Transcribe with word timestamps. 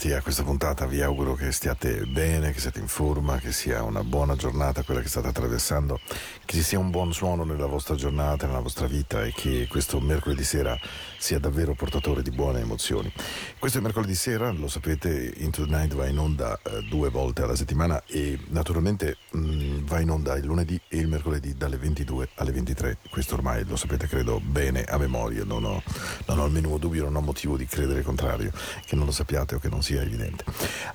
arrivati 0.00 0.12
a 0.12 0.22
questa 0.22 0.42
puntata, 0.42 0.86
vi 0.86 1.02
auguro 1.02 1.34
che 1.34 1.52
stiate 1.52 2.06
bene, 2.06 2.52
che 2.52 2.60
siate 2.60 2.80
in 2.80 2.88
forma, 2.88 3.38
che 3.38 3.52
sia 3.52 3.82
una 3.82 4.02
buona 4.02 4.34
giornata 4.34 4.82
quella 4.82 5.00
che 5.00 5.08
state 5.08 5.28
attraversando, 5.28 6.00
che 6.44 6.56
ci 6.56 6.62
sia 6.62 6.78
un 6.78 6.90
buon 6.90 7.12
suono 7.12 7.44
nella 7.44 7.66
vostra 7.66 7.94
giornata, 7.94 8.46
nella 8.46 8.60
vostra 8.60 8.86
vita 8.86 9.22
e 9.22 9.32
che 9.32 9.66
questo 9.68 10.00
mercoledì 10.00 10.42
sera 10.44 10.78
sia 11.18 11.38
davvero 11.38 11.74
portatore 11.74 12.22
di 12.22 12.30
buone 12.30 12.60
emozioni. 12.60 13.12
Questo 13.58 13.78
è 13.78 13.80
mercoledì 13.80 14.14
sera, 14.14 14.50
lo 14.50 14.68
sapete, 14.68 15.34
Into 15.38 15.64
the 15.64 15.70
Night 15.70 15.94
va 15.94 16.06
in 16.06 16.18
onda 16.18 16.58
eh, 16.62 16.82
due 16.88 17.10
volte 17.10 17.42
alla 17.42 17.56
settimana 17.56 18.02
e 18.06 18.38
naturalmente 18.48 19.18
mh, 19.32 19.69
va 19.90 19.98
in 19.98 20.08
onda 20.08 20.36
il 20.36 20.44
lunedì 20.44 20.80
e 20.86 20.98
il 20.98 21.08
mercoledì 21.08 21.56
dalle 21.56 21.76
22 21.76 22.28
alle 22.36 22.52
23. 22.52 22.98
Questo 23.10 23.34
ormai 23.34 23.64
lo 23.64 23.74
sapete 23.74 24.06
credo 24.06 24.38
bene 24.40 24.84
a 24.84 24.96
memoria, 24.98 25.42
non 25.44 25.64
ho, 25.64 25.82
non 26.26 26.38
ho 26.38 26.46
il 26.46 26.52
minimo 26.52 26.78
dubbio, 26.78 27.02
non 27.02 27.16
ho 27.16 27.20
motivo 27.20 27.56
di 27.56 27.66
credere 27.66 27.98
il 27.98 28.04
contrario, 28.04 28.52
che 28.86 28.94
non 28.94 29.04
lo 29.04 29.10
sappiate 29.10 29.56
o 29.56 29.58
che 29.58 29.68
non 29.68 29.82
sia 29.82 30.00
evidente. 30.00 30.44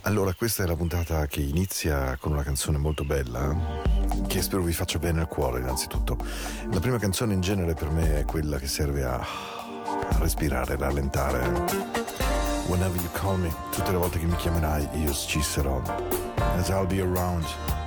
Allora, 0.03 0.33
questa 0.33 0.63
è 0.63 0.65
la 0.65 0.77
puntata 0.77 1.27
che 1.27 1.41
inizia 1.41 2.15
con 2.15 2.31
una 2.31 2.43
canzone 2.43 2.77
molto 2.77 3.03
bella, 3.03 3.53
che 4.27 4.41
spero 4.41 4.63
vi 4.63 4.71
faccia 4.71 4.97
bene 4.97 5.19
al 5.19 5.27
cuore 5.27 5.59
innanzitutto. 5.59 6.17
La 6.71 6.79
prima 6.79 6.97
canzone 6.97 7.33
in 7.33 7.41
genere 7.41 7.73
per 7.73 7.89
me 7.89 8.19
è 8.19 8.23
quella 8.23 8.59
che 8.59 8.67
serve 8.67 9.03
a, 9.03 9.27
respirare, 10.19 10.77
rallentare. 10.77 11.39
Whenever 12.67 12.95
you 12.95 13.11
call 13.11 13.37
me, 13.37 13.53
tutte 13.71 13.91
le 13.91 13.97
volte 13.97 14.19
che 14.19 14.25
mi 14.25 14.37
chiamerai 14.37 14.87
io 15.01 15.11
ci 15.11 15.41
sarò. 15.41 15.81
As 16.57 16.69
I'll 16.69 16.87
be 16.87 17.01
around, 17.01 17.45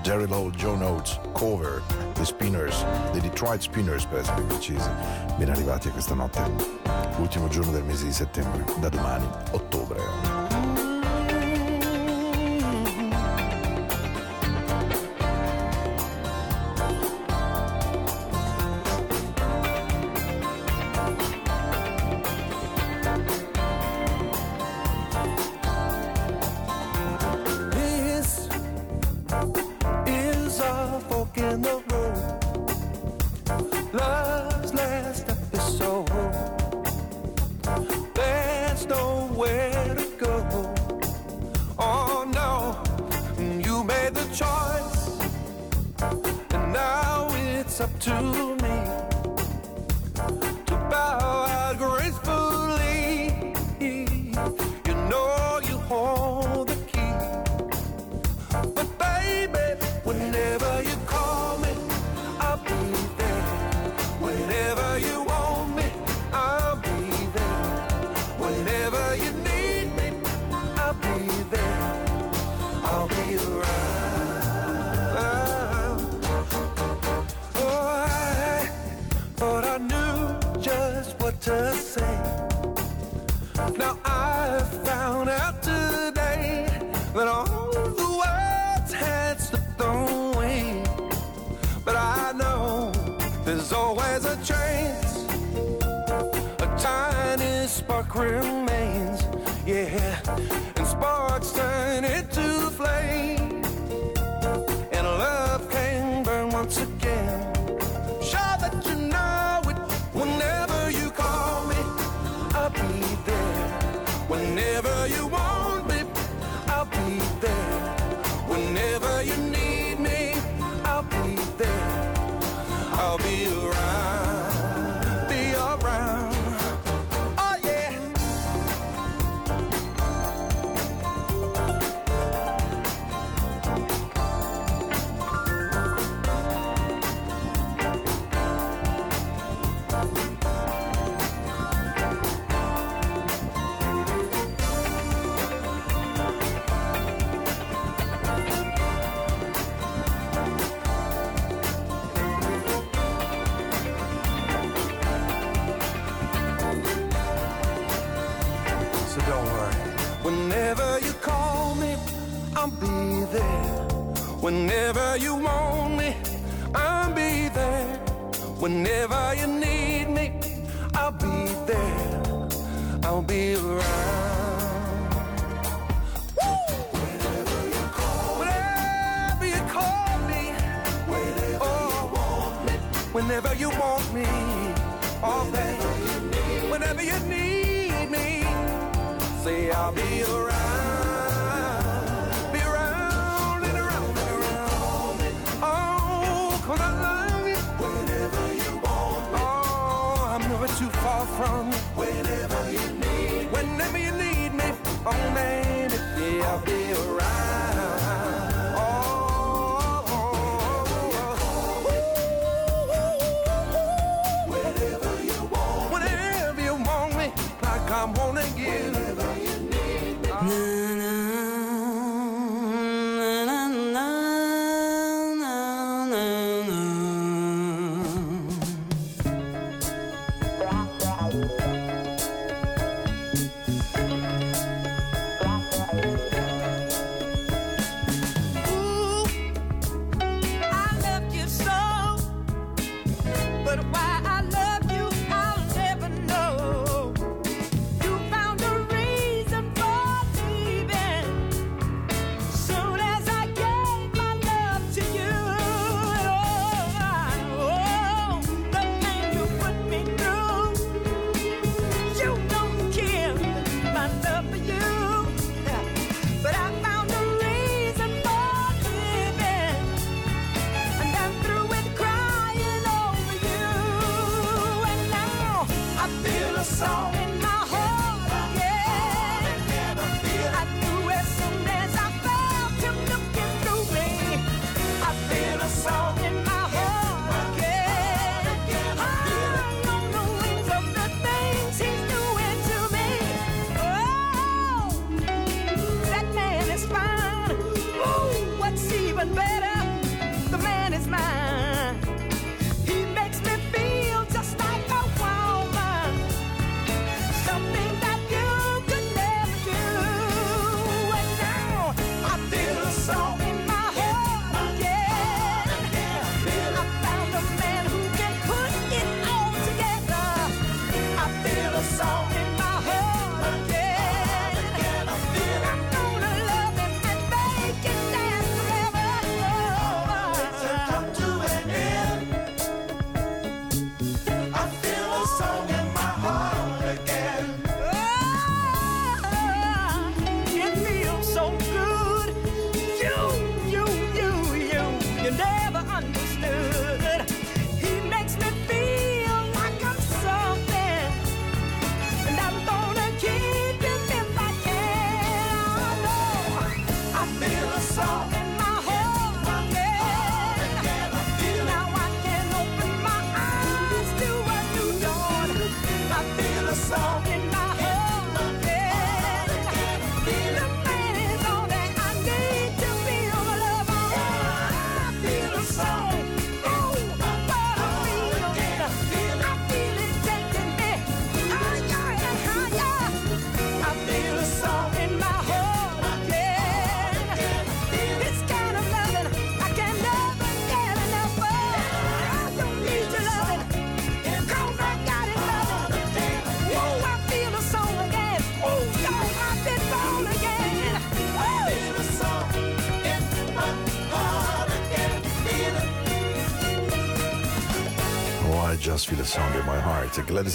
Jerry 0.09 0.27
Lowe, 0.27 0.51
Joe 0.53 0.75
Notes, 0.75 1.19
Cover, 1.35 1.83
The 2.15 2.25
Spinners, 2.25 2.83
The 3.13 3.21
Detroit 3.21 3.61
Spinners 3.61 4.07
per 4.07 4.21
essere 4.21 4.41
precisi. 4.41 4.89
Ben 5.37 5.51
arrivati 5.51 5.89
a 5.89 5.91
questa 5.91 6.15
notte, 6.15 6.41
ultimo 7.19 7.47
giorno 7.49 7.73
del 7.73 7.85
mese 7.85 8.07
di 8.07 8.13
settembre, 8.13 8.65
da 8.81 8.89
domani, 8.89 9.29
ottobre. 9.51 10.48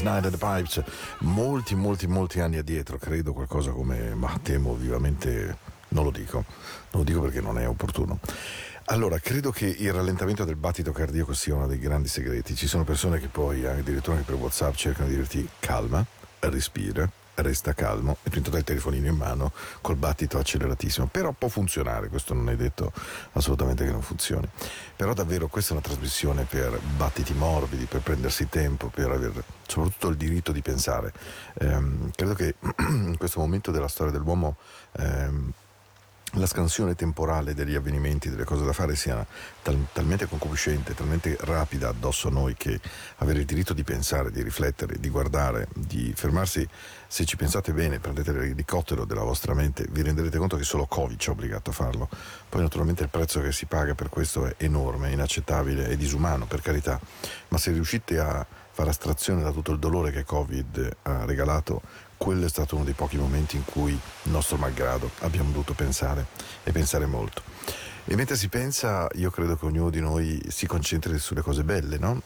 The 0.03 0.37
Pipes 0.37 0.83
molti 1.19 1.75
molti 1.75 2.07
molti 2.07 2.39
anni 2.39 2.57
addietro 2.57 2.97
credo 2.97 3.33
qualcosa 3.33 3.71
come 3.71 4.13
ma 4.15 4.37
temo 4.41 4.75
vivamente 4.75 5.57
non 5.89 6.03
lo 6.03 6.11
dico 6.11 6.43
non 6.91 7.01
lo 7.01 7.03
dico 7.03 7.21
perché 7.21 7.41
non 7.41 7.57
è 7.57 7.67
opportuno 7.67 8.19
allora, 8.87 9.17
credo 9.17 9.49
che 9.49 9.65
il 9.65 9.93
rallentamento 9.93 10.43
del 10.43 10.57
battito 10.57 10.91
cardiaco 10.91 11.33
sia 11.33 11.55
uno 11.55 11.67
dei 11.67 11.79
grandi 11.79 12.09
segreti. 12.09 12.53
Ci 12.53 12.67
sono 12.67 12.83
persone 12.83 13.17
che 13.17 13.29
poi, 13.29 13.65
addirittura 13.65 14.17
anche 14.17 14.29
per 14.29 14.39
WhatsApp, 14.39 14.75
cercano 14.75 15.07
di 15.07 15.15
dirti 15.15 15.47
calma, 15.59 16.05
respira, 16.39 17.09
resta 17.35 17.73
calmo. 17.73 18.17
E 18.23 18.29
tu 18.29 18.37
intanto 18.37 18.51
hai 18.51 18.59
il 18.59 18.67
telefonino 18.67 19.07
in 19.07 19.15
mano 19.15 19.51
col 19.81 19.95
battito 19.95 20.37
acceleratissimo. 20.37 21.07
Però 21.07 21.31
può 21.31 21.47
funzionare 21.47 22.09
questo 22.09 22.33
non 22.33 22.49
è 22.49 22.55
detto 22.55 22.91
assolutamente 23.33 23.85
che 23.85 23.91
non 23.91 24.01
funzioni. 24.01 24.47
Però 24.95 25.13
davvero 25.13 25.47
questa 25.47 25.71
è 25.71 25.77
una 25.77 25.85
trasmissione 25.85 26.43
per 26.43 26.79
battiti 26.79 27.33
morbidi 27.33 27.85
per 27.85 28.01
prendersi 28.01 28.47
tempo 28.49 28.87
per 28.87 29.11
avere 29.11 29.43
soprattutto 29.67 30.09
il 30.09 30.17
diritto 30.17 30.51
di 30.51 30.61
pensare. 30.61 31.11
Ehm, 31.59 32.11
credo 32.15 32.33
che 32.33 32.55
in 32.89 33.15
questo 33.17 33.39
momento 33.39 33.71
della 33.71 33.87
storia 33.87 34.11
dell'uomo 34.11 34.57
ehm, 34.93 35.51
la 36.33 36.45
scansione 36.47 36.95
temporale 36.95 37.53
degli 37.53 37.75
avvenimenti, 37.75 38.29
delle 38.29 38.43
cose 38.43 38.65
da 38.65 38.73
fare 38.73 38.95
sia 38.95 39.25
tal- 39.61 39.87
talmente 39.91 40.27
concupiscente, 40.27 40.95
talmente 40.95 41.37
rapida 41.41 41.89
addosso 41.89 42.27
a 42.29 42.31
noi 42.31 42.55
che 42.55 42.79
avere 43.17 43.39
il 43.39 43.45
diritto 43.45 43.73
di 43.73 43.83
pensare, 43.83 44.31
di 44.31 44.41
riflettere, 44.41 44.97
di 44.99 45.09
guardare, 45.09 45.67
di 45.73 46.11
fermarsi, 46.15 46.67
se 47.07 47.25
ci 47.25 47.35
pensate 47.35 47.73
bene, 47.73 47.99
prendete 47.99 48.31
l'elicottero 48.31 49.05
della 49.05 49.23
vostra 49.23 49.53
mente, 49.53 49.85
vi 49.91 50.01
renderete 50.01 50.37
conto 50.37 50.57
che 50.57 50.63
solo 50.63 50.87
Covid 50.87 51.19
ci 51.19 51.29
ha 51.29 51.33
obbligato 51.33 51.69
a 51.69 51.73
farlo. 51.73 52.09
Poi 52.49 52.61
naturalmente 52.61 53.03
il 53.03 53.09
prezzo 53.09 53.39
che 53.39 53.51
si 53.51 53.65
paga 53.65 53.93
per 53.93 54.09
questo 54.09 54.45
è 54.45 54.55
enorme, 54.57 55.11
inaccettabile, 55.11 55.87
è 55.87 55.95
disumano, 55.95 56.45
per 56.45 56.61
carità, 56.61 56.99
ma 57.49 57.57
se 57.59 57.71
riuscite 57.71 58.19
a 58.19 58.45
fare 58.71 58.89
astrazione 58.89 59.43
da 59.43 59.51
tutto 59.51 59.71
il 59.71 59.77
dolore 59.77 60.09
che 60.09 60.23
Covid 60.23 60.97
ha 61.03 61.25
regalato, 61.25 61.83
quello 62.23 62.45
è 62.45 62.49
stato 62.49 62.75
uno 62.75 62.85
dei 62.85 62.93
pochi 62.93 63.17
momenti 63.17 63.57
in 63.57 63.65
cui, 63.65 63.99
nostro 64.23 64.55
malgrado, 64.55 65.11
abbiamo 65.19 65.51
dovuto 65.51 65.73
pensare 65.73 66.27
e 66.63 66.71
pensare 66.71 67.05
molto. 67.05 67.41
E 68.05 68.15
mentre 68.15 68.37
si 68.37 68.47
pensa, 68.47 69.09
io 69.15 69.29
credo 69.29 69.57
che 69.57 69.65
ognuno 69.65 69.89
di 69.89 69.99
noi 69.99 70.41
si 70.47 70.65
concentri 70.65 71.19
sulle 71.19 71.41
cose 71.41 71.65
belle, 71.65 71.97
no? 71.97 72.21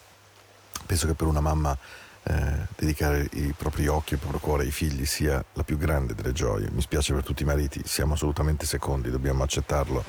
Penso 0.86 1.08
che 1.08 1.16
per 1.16 1.26
una 1.26 1.40
mamma 1.40 1.76
eh, 2.22 2.68
dedicare 2.76 3.28
i 3.34 3.56
propri 3.58 3.88
occhi 3.88 4.12
e 4.12 4.14
il 4.18 4.20
proprio 4.20 4.40
cuore 4.40 4.64
ai 4.66 4.72
figli 4.72 5.04
sia 5.04 5.44
la 5.54 5.64
più 5.64 5.78
grande 5.78 6.14
delle 6.14 6.32
gioie. 6.32 6.70
Mi 6.70 6.82
spiace 6.82 7.14
per 7.14 7.24
tutti 7.24 7.42
i 7.42 7.48
mariti, 7.48 7.82
siamo 7.84 8.14
assolutamente 8.14 8.68
secondi, 8.68 9.10
dobbiamo 9.10 9.42
accettarlo 9.42 10.04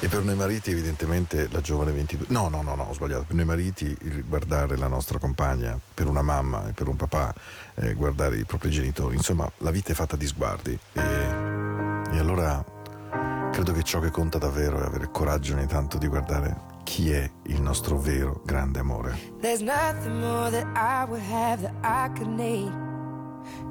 e 0.00 0.08
per 0.08 0.22
noi 0.22 0.34
mariti 0.34 0.70
evidentemente 0.70 1.48
la 1.50 1.60
giovane 1.60 1.92
22... 1.92 2.26
No, 2.30 2.48
no, 2.48 2.62
no, 2.62 2.74
no, 2.74 2.84
ho 2.84 2.92
sbagliato. 2.92 3.24
Per 3.24 3.36
noi 3.36 3.44
mariti 3.44 3.96
guardare 4.26 4.76
la 4.76 4.88
nostra 4.88 5.18
compagna, 5.18 5.78
per 5.94 6.06
una 6.06 6.22
mamma 6.22 6.68
e 6.68 6.72
per 6.72 6.88
un 6.88 6.96
papà, 6.96 7.34
eh, 7.74 7.94
guardare 7.94 8.36
i 8.36 8.44
propri 8.44 8.70
genitori. 8.70 9.16
Insomma, 9.16 9.50
la 9.58 9.70
vita 9.70 9.92
è 9.92 9.94
fatta 9.94 10.16
di 10.16 10.26
sguardi. 10.26 10.78
E, 10.92 11.00
e 11.00 12.18
allora 12.18 12.64
credo 13.52 13.72
che 13.72 13.82
ciò 13.82 14.00
che 14.00 14.10
conta 14.10 14.38
davvero 14.38 14.80
è 14.80 14.86
avere 14.86 15.10
coraggio 15.10 15.54
ogni 15.54 15.66
tanto 15.66 15.98
di 15.98 16.06
guardare 16.06 16.70
chi 16.84 17.12
è 17.12 17.30
il 17.44 17.60
nostro 17.60 17.98
vero 17.98 18.42
grande 18.44 18.80
amore. 18.80 19.18
There's 19.40 19.60
nothing 19.60 20.18
more 20.18 20.50
that 20.50 20.66
I 20.74 21.08
would 21.08 21.22
have 21.30 21.62
that 21.62 21.74
I 21.82 22.10
could 22.16 22.28
need. 22.28 22.72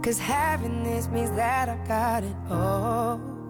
Cause 0.01 0.19
having 0.19 0.83
this 0.83 1.07
means 1.07 1.31
that 1.35 1.69
I 1.69 1.77
got 1.87 2.23
it 2.23 2.35
all. 2.49 3.40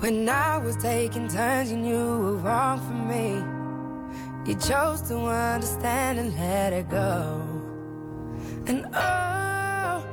When 0.00 0.28
I 0.28 0.58
was 0.58 0.76
taking 0.76 1.28
turns, 1.28 1.70
you 1.70 1.76
knew 1.76 2.18
were 2.18 2.36
wrong 2.36 2.78
for 2.80 2.98
me. 3.12 3.42
You 4.48 4.54
chose 4.54 5.02
to 5.08 5.16
understand 5.18 6.18
and 6.18 6.34
let 6.36 6.72
it 6.72 6.88
go. 6.88 7.42
And 8.66 8.86
oh, 8.94 10.04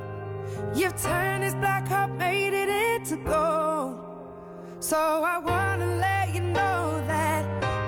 you've 0.76 1.02
turned 1.02 1.44
this 1.44 1.56
black 1.56 1.88
heart, 1.88 2.12
made 2.12 2.54
it 2.54 2.70
into 2.70 3.16
gold. 3.24 3.98
So 4.80 4.98
I 4.98 5.40
wanna 5.40 5.96
let 5.96 6.36
you 6.36 6.42
know 6.42 7.02
that 7.08 7.44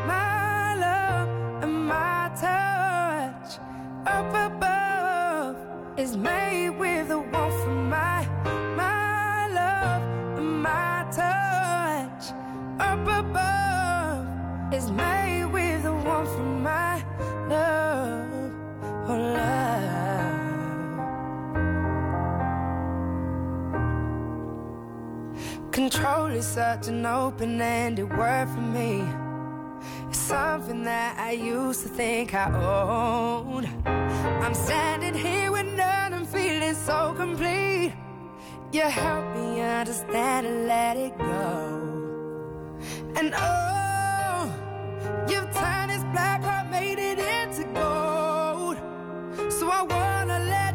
my 0.08 0.76
love 0.76 1.64
and 1.64 1.86
my 1.86 2.32
touch 2.36 3.60
up 4.08 4.30
above 4.52 5.58
is 6.00 6.16
made 6.16 6.70
with 6.70 6.97
above 13.10 14.74
is 14.74 14.90
made 14.92 15.46
with 15.46 15.84
the 15.84 15.92
my 15.92 17.04
love. 17.50 18.52
Oh, 19.08 19.18
love. 19.38 19.68
Control 25.72 26.28
is 26.28 26.46
such 26.46 26.88
an 26.88 27.06
open 27.06 27.62
ended 27.62 28.10
word 28.18 28.50
for 28.50 28.62
me. 28.62 29.04
It's 30.10 30.18
something 30.18 30.84
that 30.84 31.18
I 31.18 31.32
used 31.32 31.84
to 31.84 31.90
think 31.90 32.34
I 32.34 32.52
owned. 32.52 33.68
I'm 33.86 34.54
standing 34.54 35.14
here 35.14 35.52
with 35.52 35.68
none 35.76 36.14
and 36.14 36.28
feeling 36.28 36.76
so 36.76 37.14
complete. 37.16 37.94
You 38.72 38.82
help 38.82 39.36
me 39.36 39.62
understand 39.62 40.48
and 40.48 40.68
let 40.68 40.98
it 40.98 41.18
go. 41.18 41.97
And 43.18 43.34
oh, 43.36 44.54
you've 45.28 45.52
turned 45.52 45.90
this 45.90 46.04
black 46.14 46.44
heart, 46.44 46.70
made 46.70 47.00
it 47.00 47.18
into 47.18 47.64
gold. 47.74 48.78
So 49.52 49.72
I 49.72 49.82
wanna 49.82 50.38
let 50.46 50.67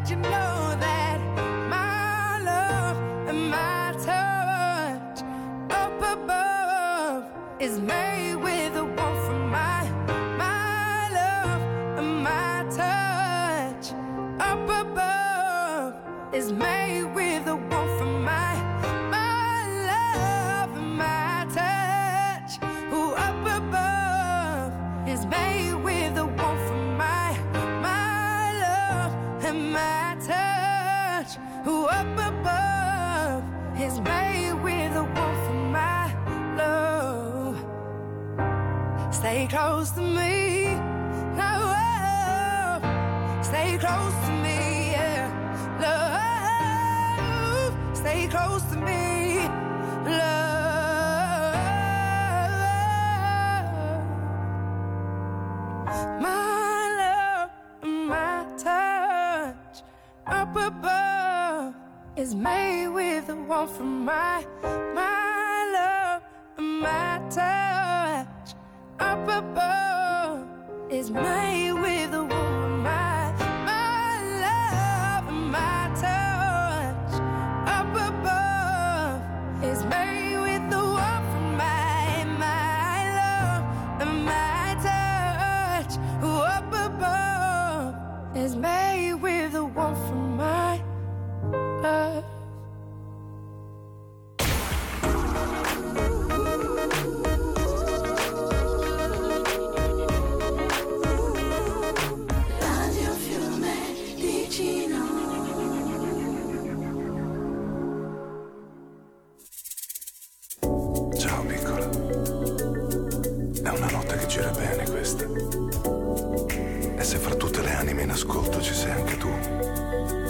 ascolto 118.53 118.61
ci 118.61 118.73
sei 118.73 118.91
anche 118.91 119.17
tu, 119.17 119.29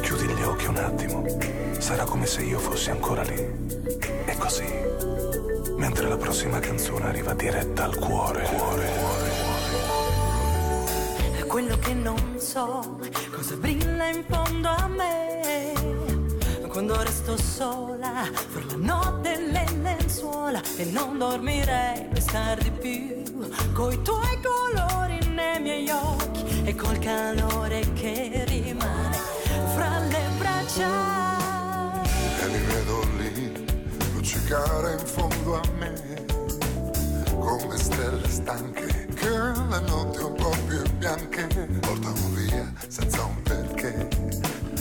chiudi 0.02 0.26
gli 0.26 0.42
occhi 0.44 0.66
un 0.66 0.78
attimo. 0.78 1.24
Sarà 1.80 2.06
come 2.06 2.26
se 2.26 2.42
io 2.44 2.60
fossi 2.60 2.90
ancora 2.90 3.22
lì. 3.24 3.36
E 4.26 4.38
così. 4.38 4.66
Mentre 5.76 6.08
la 6.08 6.16
prossima 6.18 6.60
canzone 6.60 7.06
arriva 7.06 7.34
diretta 7.34 7.84
al 7.84 7.98
cuore. 7.98 8.44
Cuore, 8.44 8.88
cuore, 8.88 9.30
cuore. 9.42 9.72
Quello 11.48 11.78
che 11.78 11.94
non 11.94 12.36
so, 12.38 12.98
cosa 13.32 13.56
brilla 13.56 14.10
in 14.10 14.24
fondo 14.28 14.70
a 14.70 14.88
me. 14.88 15.74
Quando 16.68 17.00
resto 17.04 17.38
sola, 17.38 18.28
fra 18.34 18.64
la 18.70 18.78
notte 18.78 19.40
le 19.40 19.66
lenzuola, 19.80 20.60
e 20.78 20.86
non 20.86 21.20
dormirei 21.20 22.06
per 22.06 22.22
star 22.22 22.58
di 22.58 22.72
più, 22.72 23.22
coi 23.74 24.02
tuoi 24.02 24.40
colori 24.42 25.20
nei 25.28 25.62
miei 25.62 25.88
occhi, 25.92 26.43
e 26.66 26.76
col 26.76 26.98
calore 27.00 27.82
che 27.94 28.44
rimane 28.48 29.18
fra 29.76 30.00
le 30.00 30.24
braccia. 30.38 32.02
e 32.42 32.48
li 32.48 32.60
vedo 32.66 33.06
lì 33.18 33.66
luccicare 34.14 34.94
in 34.94 35.06
fondo 35.06 35.56
a 35.56 35.62
me 35.78 35.94
come 37.38 37.78
stelle 37.78 38.30
stanche 38.30 39.08
che 39.14 39.30
le 39.30 39.80
notti 39.88 40.20
un 40.20 40.34
po' 40.36 40.56
più 40.68 40.82
bianche 40.98 41.48
portano 41.82 42.30
via 42.34 42.72
senza 42.88 43.24
un 43.24 43.42
perché 43.42 44.08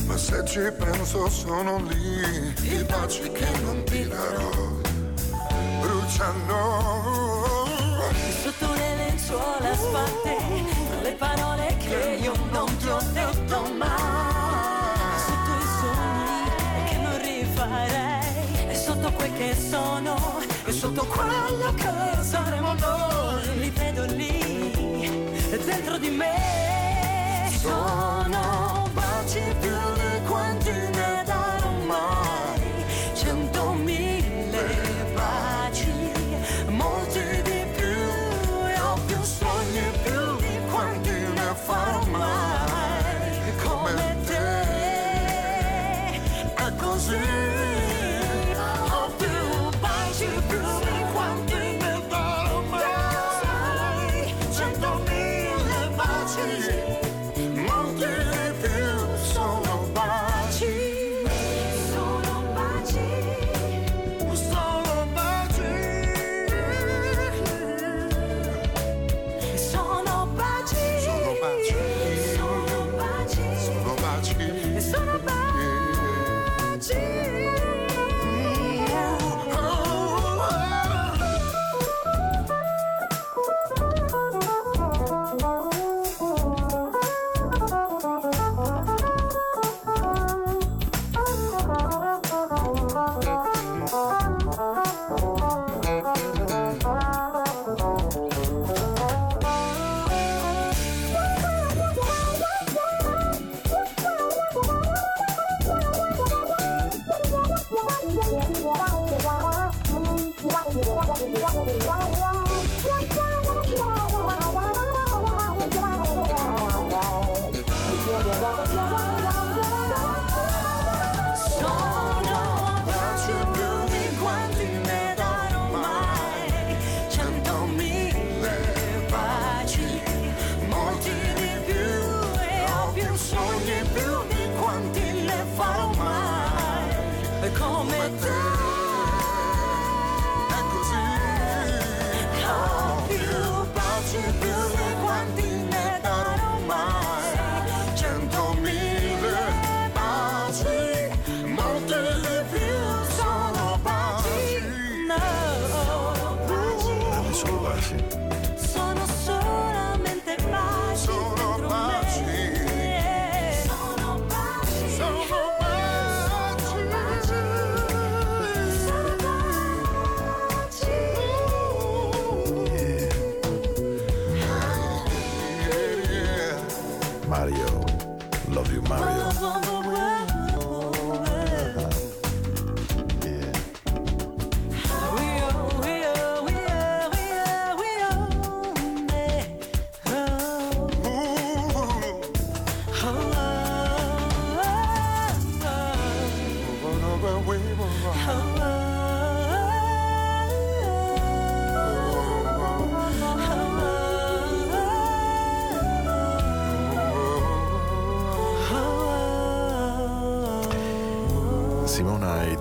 ma 0.06 0.16
se 0.16 0.44
ci 0.46 0.60
penso 0.78 1.28
sono 1.28 1.78
lì 1.88 2.76
i 2.76 2.84
baci 2.84 3.30
che 3.32 3.48
non 3.62 3.82
ti 3.84 4.06
darò 4.06 4.50
bruciano 5.80 7.61
Sotto 8.42 8.72
le 8.74 8.96
lenzuola 8.96 9.74
sfatte, 9.74 10.36
tra 10.90 11.00
le 11.02 11.12
parole 11.12 11.76
che 11.78 12.18
io 12.20 12.32
non 12.50 12.76
ti 12.76 12.88
ho 12.88 13.00
detto 13.12 13.62
mai. 13.76 15.18
Sotto 15.26 15.52
i 15.58 15.66
sogni 15.80 16.42
che 16.88 16.96
non 16.96 17.18
rifarei, 17.22 18.68
e 18.68 18.74
sotto 18.74 19.12
quel 19.12 19.32
che 19.34 19.54
sono, 19.54 20.40
e 20.64 20.72
sotto 20.72 21.04
quello 21.06 21.72
che 21.74 22.22
saremo 22.22 22.74
noi. 22.74 23.58
Li 23.58 23.70
vedo 23.70 24.04
lì, 24.04 25.30
dentro 25.64 25.98
di 25.98 26.10
me. 26.10 27.50
Sono 27.60 28.88
baci 28.92 29.40
più 29.60 30.01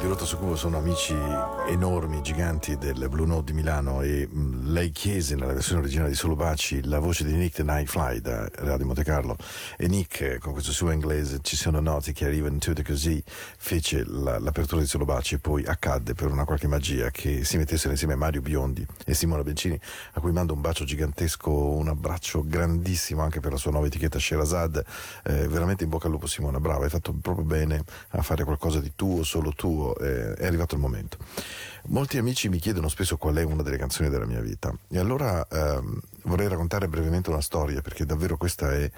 Simona 0.02 0.08
e 0.08 0.08
Di 0.08 0.08
Rotto 0.08 0.26
su 0.26 0.38
Cubo 0.38 0.56
sono 0.56 0.78
amici 0.78 1.16
enormi, 1.68 2.22
giganti 2.22 2.76
del 2.78 3.08
Blue 3.08 3.28
Note 3.28 3.52
di 3.52 3.54
Milano 3.54 4.02
e 4.02 4.28
mh, 4.28 4.72
lei 4.72 4.90
chiese 4.90 5.36
nella 5.36 5.54
versione 5.54 5.82
originale 5.82 6.10
di 6.10 6.16
Solo 6.16 6.36
Baci 6.36 6.84
la 6.86 7.00
voce 7.00 7.24
di 7.24 7.34
Nick 7.34 7.56
the 7.56 7.64
Night 7.64 7.88
Fly 7.88 8.20
da 8.20 8.50
Radio 8.56 8.86
Monte 8.86 9.04
Carlo. 9.04 9.38
E 9.78 9.88
Nick 9.88 10.22
eh, 10.22 10.38
con 10.40 10.54
questo 10.54 10.72
suo 10.72 10.92
inglese 10.92 11.40
ci 11.42 11.56
sono 11.56 11.80
noti 11.80 12.14
che 12.14 12.26
arrivano 12.26 12.58
tutte 12.58 12.84
così 12.84 13.22
fece 13.26 14.04
la, 14.06 14.40
l'apertura 14.40 14.82
di 14.82 14.88
Solo 14.88 15.06
Baci 15.06 15.36
e 15.36 15.40
poi 15.40 15.66
accadde 15.66 16.14
per 16.14 16.32
una 16.32 16.46
qualche 16.46 16.68
magia 16.68 17.10
che 17.12 17.44
si 17.44 17.58
mettessero 17.58 17.92
insieme 17.92 18.16
Mario 18.16 18.42
Biondi 18.42 18.86
e 19.06 19.14
Simona 19.14 19.44
Bencini 19.44 19.80
a 20.14 20.20
cui 20.20 20.32
mando 20.32 20.54
un 20.54 20.62
bacio 20.62 20.84
gigantesco, 20.84 21.52
un 21.52 21.88
abbraccio 21.88 22.44
grandissimo 22.46 23.22
anche 23.22 23.40
per 23.40 23.52
la 23.52 23.58
sua 23.58 23.72
nuova 23.72 23.86
etichetta 23.86 24.20
Sherazad 24.20 24.84
eh, 25.24 25.48
veramente 25.48 25.84
in 25.84 25.90
bocca 25.90 26.08
al 26.08 26.12
lupo 26.12 26.26
Simona, 26.28 26.60
brava, 26.60 26.86
hai 26.86 26.90
fatto 26.90 27.14
proprio 27.14 27.46
bene 27.46 27.84
a 28.10 28.22
fare 28.22 28.44
qualcosa 28.44 28.80
di 28.80 28.94
tuo, 28.96 29.24
solo 29.24 29.54
tuo, 29.54 29.91
eh, 29.98 30.34
è 30.34 30.46
arrivato 30.46 30.76
il 30.76 30.82
momento. 30.82 31.18
Molti 31.88 32.18
amici 32.18 32.48
mi 32.50 32.60
chiedono 32.60 32.88
spesso 32.90 33.18
qual 33.18 33.36
è 33.36 33.44
una 33.44 33.64
delle 33.64 33.78
canzoni 33.78 34.10
della 34.10 34.26
mia 34.26 34.42
vita 34.42 34.72
e 34.88 35.00
allora 35.00 35.46
ehm, 35.48 36.00
vorrei 36.24 36.48
raccontare 36.48 36.88
brevemente 36.88 37.30
una 37.30 37.42
storia 37.42 37.82
perché 37.82 38.06
davvero 38.06 38.38
questa 38.38 38.72
è 38.72 38.90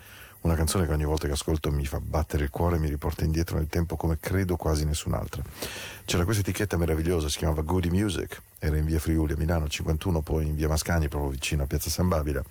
una 0.41 0.55
canzone 0.55 0.85
che 0.85 0.91
ogni 0.91 1.05
volta 1.05 1.25
che 1.27 1.33
ascolto 1.33 1.71
mi 1.71 1.85
fa 1.85 2.01
battere 2.01 2.43
il 2.43 2.49
cuore 2.49 2.75
e 2.75 2.79
mi 2.79 2.89
riporta 2.89 3.23
indietro 3.23 3.57
nel 3.57 3.67
tempo 3.67 3.95
come 3.95 4.17
credo 4.19 4.57
quasi 4.57 4.83
nessun'altra. 4.83 5.41
C'era 6.03 6.25
questa 6.25 6.41
etichetta 6.41 6.75
meravigliosa, 6.75 7.29
si 7.29 7.37
chiamava 7.37 7.61
Goody 7.61 7.89
Music, 7.89 8.41
era 8.59 8.75
in 8.75 8.85
via 8.85 8.99
Friuli 8.99 9.33
a 9.33 9.37
Milano 9.37 9.69
51, 9.69 10.21
poi 10.21 10.47
in 10.47 10.55
via 10.55 10.67
Mascagni 10.67 11.07
proprio 11.07 11.31
vicino 11.31 11.63
a 11.63 11.65
Piazza 11.67 11.89
San 11.89 12.09
Babila 12.09 12.43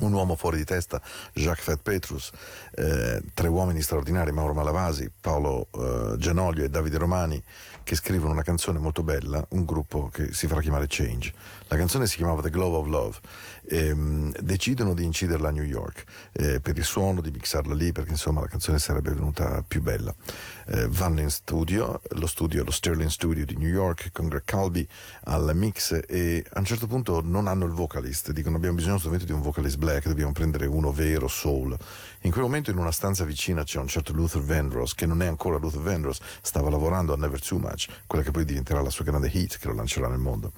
un 0.00 0.12
uomo 0.12 0.36
fuori 0.36 0.58
di 0.58 0.64
testa, 0.64 1.00
Jacques 1.32 1.64
Fett 1.64 1.82
Petrus, 1.82 2.30
eh, 2.74 3.22
tre 3.32 3.48
uomini 3.48 3.80
straordinari, 3.80 4.32
Mauro 4.32 4.52
Malavasi, 4.52 5.10
Paolo 5.20 5.68
eh, 5.72 6.16
Gianoglio 6.18 6.64
e 6.64 6.68
Davide 6.68 6.98
Romani, 6.98 7.42
che 7.82 7.94
scrivono 7.94 8.32
una 8.32 8.42
canzone 8.42 8.78
molto 8.78 9.02
bella, 9.02 9.44
un 9.50 9.64
gruppo 9.64 10.08
che 10.12 10.32
si 10.32 10.46
farà 10.46 10.60
chiamare 10.60 10.86
Change. 10.88 11.32
La 11.68 11.76
canzone 11.76 12.06
si 12.06 12.16
chiamava 12.16 12.42
The 12.42 12.50
Glove 12.50 12.76
of 12.76 12.86
Love. 12.86 13.16
E, 13.68 13.94
mh, 13.94 14.40
decidono 14.40 14.94
di 14.94 15.04
inciderla 15.04 15.48
a 15.48 15.52
New 15.52 15.64
York 15.64 16.04
eh, 16.32 16.60
per 16.60 16.76
il 16.78 16.84
suono, 16.84 17.20
di 17.20 17.30
mixarla 17.30 17.74
lì, 17.74 17.92
perché 17.92 18.10
insomma 18.10 18.40
la 18.40 18.46
canzone 18.46 18.78
sarebbe 18.78 19.10
venuta 19.10 19.64
più 19.66 19.82
bella. 19.82 20.14
Eh, 20.68 20.88
vanno 20.88 21.20
in 21.20 21.30
studio, 21.30 22.00
lo 22.10 22.26
studio 22.26 22.62
è 22.62 22.64
lo 22.64 22.70
Sterling 22.70 23.10
Studio 23.10 23.44
di 23.44 23.56
New 23.56 23.68
York 23.68 24.10
con 24.12 24.28
Greg 24.28 24.42
Calby 24.44 24.86
al 25.24 25.50
mix 25.54 26.00
e 26.06 26.44
a 26.52 26.58
un 26.58 26.64
certo 26.64 26.86
punto 26.86 27.20
non 27.22 27.46
hanno 27.46 27.64
il 27.64 27.72
vocalist, 27.72 28.32
dicono 28.32 28.56
abbiamo 28.56 28.76
bisogno 28.76 28.96
assolutamente 28.96 29.32
di 29.32 29.36
un 29.36 29.42
vocalist 29.44 29.78
black, 29.78 30.06
dobbiamo 30.08 30.32
prendere 30.32 30.66
uno 30.66 30.92
vero 30.92 31.28
soul. 31.28 31.76
In 32.26 32.32
quel 32.32 32.42
momento 32.42 32.72
in 32.72 32.78
una 32.78 32.90
stanza 32.90 33.22
vicina 33.22 33.62
c'è 33.62 33.78
un 33.78 33.86
certo 33.86 34.12
Luther 34.12 34.42
Vandross, 34.42 34.94
che 34.94 35.06
non 35.06 35.22
è 35.22 35.26
ancora 35.26 35.58
Luther 35.58 35.80
Vandross, 35.80 36.18
stava 36.42 36.68
lavorando 36.68 37.12
a 37.12 37.16
Never 37.16 37.40
Too 37.40 37.60
Much, 37.60 37.86
quella 38.08 38.24
che 38.24 38.32
poi 38.32 38.44
diventerà 38.44 38.82
la 38.82 38.90
sua 38.90 39.04
grande 39.04 39.30
hit 39.32 39.58
che 39.58 39.68
lo 39.68 39.74
lancerà 39.74 40.08
nel 40.08 40.18
mondo. 40.18 40.50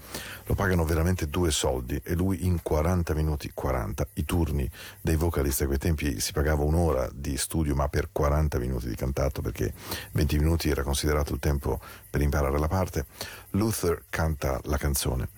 Lo 0.47 0.55
pagano 0.55 0.87
veramente 0.87 1.29
due 1.29 1.51
soldi 1.51 2.01
e 2.03 2.15
lui 2.15 2.47
in 2.47 2.63
40 2.63 3.13
minuti, 3.13 3.51
40, 3.53 4.07
i 4.15 4.25
turni 4.25 4.67
dei 5.03 5.17
vocalist 5.17 5.61
a 5.61 5.67
quei 5.67 5.77
tempi 5.77 6.21
si 6.21 6.33
pagava 6.33 6.63
un'ora 6.63 7.07
di 7.13 7.37
studio 7.37 7.75
ma 7.75 7.87
per 7.91 8.09
40 8.13 8.59
minuti 8.59 8.89
di 8.89 8.95
cantato 8.95 9.43
perché 9.43 9.71
20 10.13 10.39
minuti 10.39 10.71
era 10.71 10.83
considerato 10.83 11.35
il 11.35 11.39
tempo 11.39 11.79
per 12.09 12.23
imparare 12.23 12.59
la 12.59 12.69
parte, 12.69 13.05
Luther 13.51 14.05
canta 14.09 14.59
la 14.65 14.79
canzone. 14.79 15.29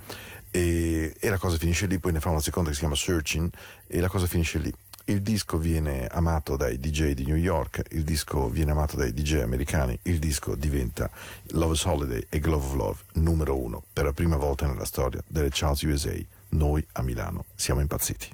E, 0.53 1.12
e 1.19 1.29
la 1.29 1.38
cosa 1.38 1.57
finisce 1.57 1.87
lì, 1.87 1.99
poi 1.99 2.12
ne 2.12 2.21
fa 2.21 2.31
una 2.31 2.38
seconda 2.38 2.69
che 2.69 2.75
si 2.75 2.83
chiama 2.83 2.95
Searching 2.95 3.51
e 3.88 3.99
la 3.99 4.09
cosa 4.09 4.27
finisce 4.27 4.59
lì. 4.59 4.73
Il 5.11 5.23
disco 5.23 5.59
viene 5.59 6.07
amato 6.07 6.57
dai 6.57 6.79
DJ 6.79 7.14
di 7.14 7.27
New 7.27 7.35
York, 7.35 7.83
il 7.90 8.05
disco 8.05 8.49
viene 8.49 8.70
amato 8.70 8.94
dai 8.94 9.12
DJ 9.12 9.40
americani, 9.40 9.99
il 10.03 10.20
disco 10.20 10.55
diventa 10.55 11.11
Love's 11.49 11.85
Holiday 11.85 12.25
e 12.29 12.38
Glove 12.38 12.64
of 12.64 12.75
Love 12.75 12.99
numero 13.14 13.59
uno 13.59 13.83
per 13.92 14.05
la 14.05 14.12
prima 14.12 14.37
volta 14.37 14.68
nella 14.68 14.85
storia 14.85 15.20
delle 15.27 15.49
Charles 15.51 15.83
USA. 15.83 16.14
Noi 16.51 16.87
a 16.92 17.03
Milano 17.03 17.46
siamo 17.57 17.81
impazziti. 17.81 18.29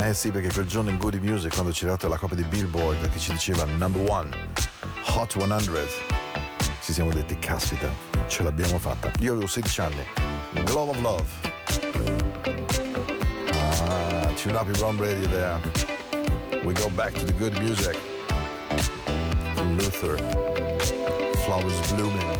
Eh 0.00 0.12
sì, 0.12 0.30
perché 0.30 0.52
quel 0.52 0.66
giorno 0.66 0.90
in 0.90 0.98
Goody 0.98 1.18
Music, 1.18 1.54
quando 1.54 1.72
dato 1.80 2.08
la 2.08 2.18
copia 2.18 2.36
di 2.36 2.44
Billboard 2.44 3.10
che 3.10 3.18
ci 3.18 3.32
diceva 3.32 3.64
number 3.64 4.06
one, 4.06 4.28
Hot 5.14 5.32
100, 5.32 5.72
ci 6.82 6.92
siamo 6.92 7.10
detti, 7.10 7.38
caspita, 7.38 7.88
ce 8.26 8.42
l'abbiamo 8.42 8.78
fatta. 8.78 9.10
Io 9.20 9.32
avevo 9.32 9.46
16 9.46 9.80
anni. 9.80 10.04
Glove 10.62 10.90
of 10.90 11.00
Love. 11.00 12.29
Ah, 13.82 14.34
tune 14.36 14.56
up 14.56 14.66
your 14.66 14.76
wrong 14.76 14.98
radio 14.98 15.26
there. 15.28 15.60
We 16.64 16.74
go 16.74 16.90
back 16.90 17.14
to 17.14 17.24
the 17.24 17.32
good 17.32 17.54
music. 17.60 17.96
Luther. 19.76 20.18
Flowers 21.44 21.92
blooming. 21.92 22.39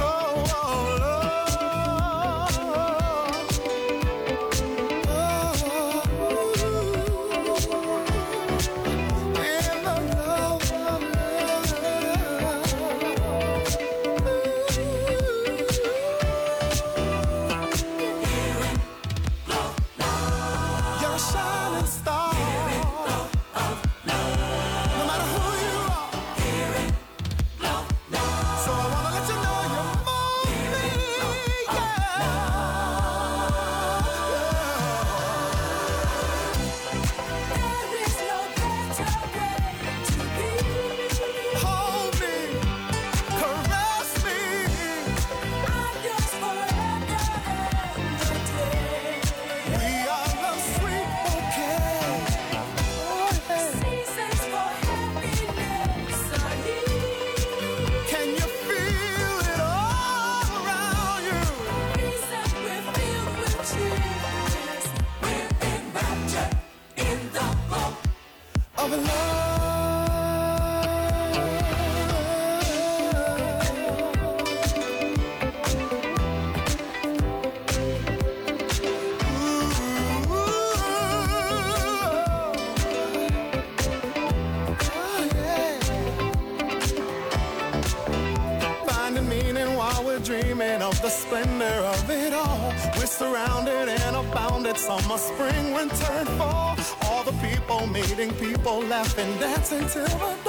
into 99.81 100.40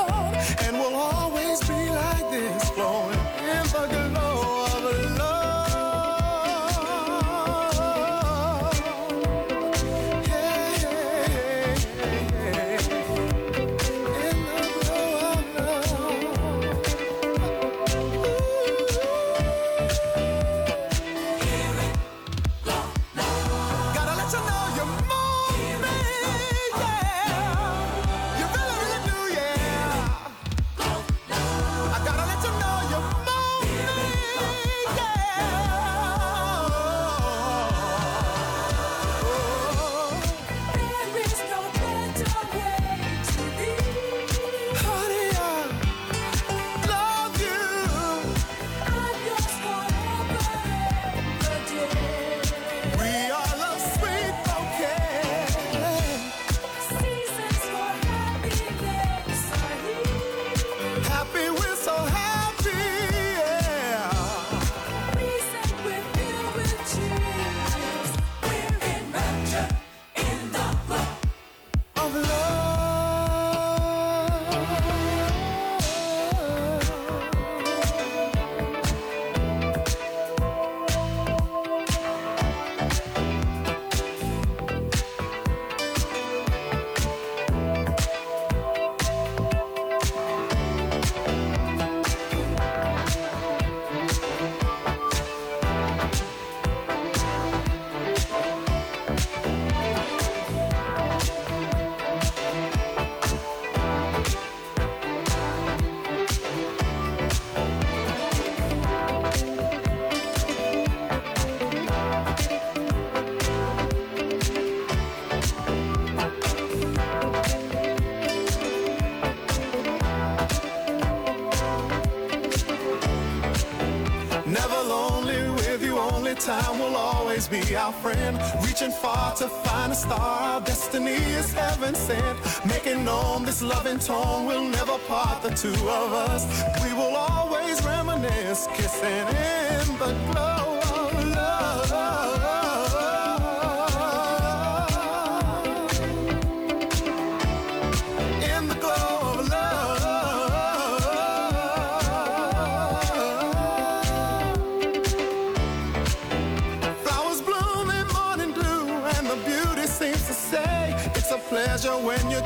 be 127.52 127.76
our 127.76 127.92
friend. 127.92 128.40
Reaching 128.64 128.90
far 128.90 129.34
to 129.36 129.46
find 129.48 129.92
a 129.92 129.94
star, 129.94 130.54
our 130.54 130.60
destiny 130.62 131.20
is 131.40 131.52
heaven 131.52 131.94
sent. 131.94 132.38
Making 132.64 133.04
known 133.04 133.44
this 133.44 133.62
loving 133.62 133.98
tone 133.98 134.46
We'll 134.46 134.68
never 134.68 134.96
part 135.06 135.42
the 135.42 135.50
two 135.50 135.76
of 136.00 136.12
us. 136.30 136.42
We 136.82 136.94
will 136.94 137.14
always 137.14 137.84
reminisce, 137.84 138.66
kissing 138.74 139.26
in 139.48 139.98
the 139.98 140.16
glow 140.32 140.51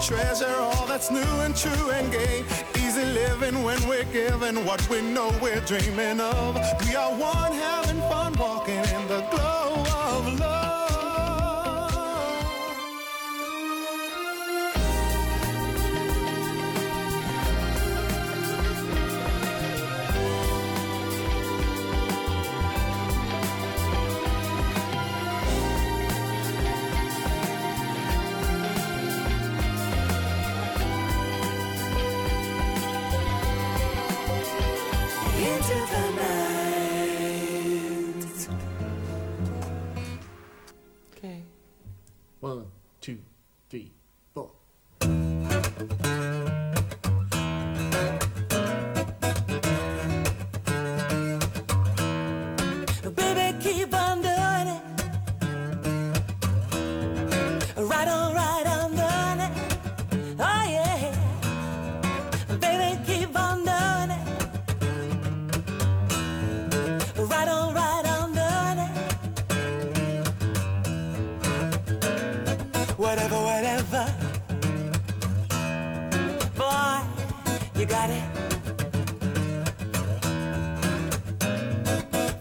treasure 0.06 0.54
all 0.60 0.86
that's 0.86 1.10
new 1.10 1.18
and 1.40 1.56
true 1.56 1.90
and 1.90 2.12
gay. 2.12 2.44
Easy 2.76 3.04
living 3.04 3.64
when 3.64 3.88
we're 3.88 4.04
given 4.12 4.64
what 4.64 4.88
we 4.88 5.00
know 5.02 5.32
we're 5.42 5.60
dreaming 5.62 6.20
of. 6.20 6.54
We 6.86 6.94
are 6.94 7.10
one 7.10 7.55
Whatever, 73.16 73.42
whatever. 73.44 74.14
Boy, 76.54 77.00
you 77.74 77.86
got 77.86 78.10
it. 78.10 78.22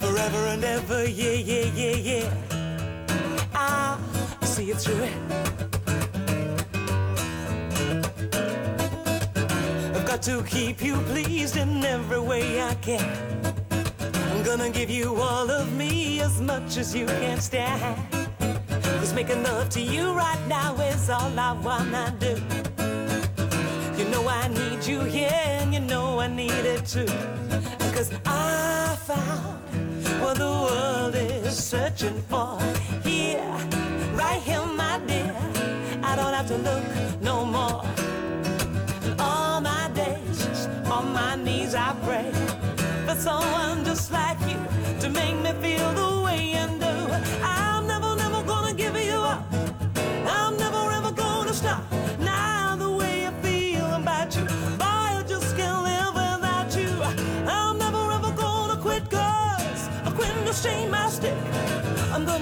forever 0.01 0.47
and 0.47 0.65
ever, 0.65 1.07
yeah, 1.07 1.31
yeah, 1.31 1.71
yeah, 1.73 1.95
yeah. 1.95 2.29
I'll 3.53 3.99
see 4.41 4.65
you 4.65 4.75
through 4.75 5.03
it. 5.03 5.13
I've 9.95 10.05
got 10.05 10.21
to 10.23 10.43
keep 10.43 10.83
you 10.83 10.97
pleased 11.07 11.55
in 11.55 11.85
every 11.85 12.19
way 12.19 12.61
I 12.61 12.75
can. 12.75 13.09
I'm 14.29 14.43
gonna 14.43 14.69
give 14.69 14.89
you 14.89 15.15
all 15.15 15.49
of 15.49 15.71
me 15.71 16.19
as 16.19 16.41
much 16.41 16.75
as 16.75 16.93
you 16.93 17.05
can 17.05 17.39
stand. 17.39 18.14
Making 19.15 19.43
love 19.43 19.69
to 19.69 19.81
you 19.81 20.11
right 20.11 20.45
now 20.49 20.75
is 20.75 21.09
all 21.09 21.39
I 21.39 21.53
wanna 21.53 22.13
do. 22.19 22.35
You 23.97 24.09
know 24.09 24.27
I 24.27 24.49
need 24.49 24.85
you 24.85 24.99
here 25.03 25.31
and 25.31 25.73
you 25.73 25.79
know 25.79 26.19
I 26.19 26.27
need 26.27 26.51
it 26.51 26.85
too. 26.85 27.07
Cause 27.95 28.11
I 28.25 28.97
found 29.07 30.21
what 30.21 30.37
the 30.37 30.51
world 30.67 31.15
is 31.15 31.55
searching 31.55 32.21
for. 32.23 32.59
Here, 33.05 33.39
right 34.15 34.41
here, 34.41 34.65
my 34.65 34.99
dear. 35.07 35.33
I 36.03 36.17
don't 36.17 36.33
have 36.33 36.47
to 36.47 36.57
look 36.57 36.83
no 37.21 37.45
more. 37.45 37.85
All 39.17 39.61
my 39.61 39.89
days, 39.95 40.67
on 40.91 41.13
my 41.13 41.35
knees, 41.37 41.73
I 41.73 41.95
pray 42.03 42.29
for 43.07 43.15
someone 43.15 43.85
just 43.85 44.11
like 44.11 44.41
you. 44.41 44.65
stay 45.75 45.94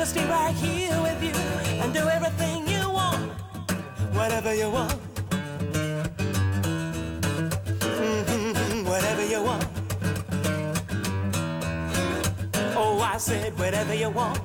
gonna 0.03 0.19
stay 0.19 0.29
right 0.29 0.55
here 0.55 1.01
with 1.01 1.23
you 1.23 1.31
and 1.81 1.93
do 1.93 2.01
everything 2.09 2.67
you 2.67 2.89
want, 2.89 3.31
whatever 4.11 4.53
you 4.53 4.69
want. 4.69 4.99
Mhm, 7.79 8.85
Whatever 8.85 9.25
you 9.25 9.41
want. 9.41 9.65
Oh, 12.75 12.99
I 12.99 13.17
said 13.17 13.57
whatever 13.57 13.93
you 13.93 14.09
want. 14.09 14.39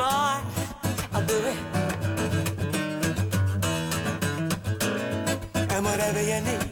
Boy, 0.00 0.36
I'll 1.12 1.26
do 1.34 1.38
it. 1.52 1.58
And 5.72 5.84
whatever 5.84 6.22
you 6.30 6.40
need. 6.48 6.64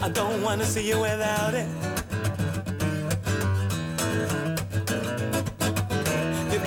I 0.00 0.08
don't 0.08 0.40
wanna 0.42 0.64
see 0.64 0.88
you 0.88 0.98
without 1.00 1.52
it. 1.52 1.83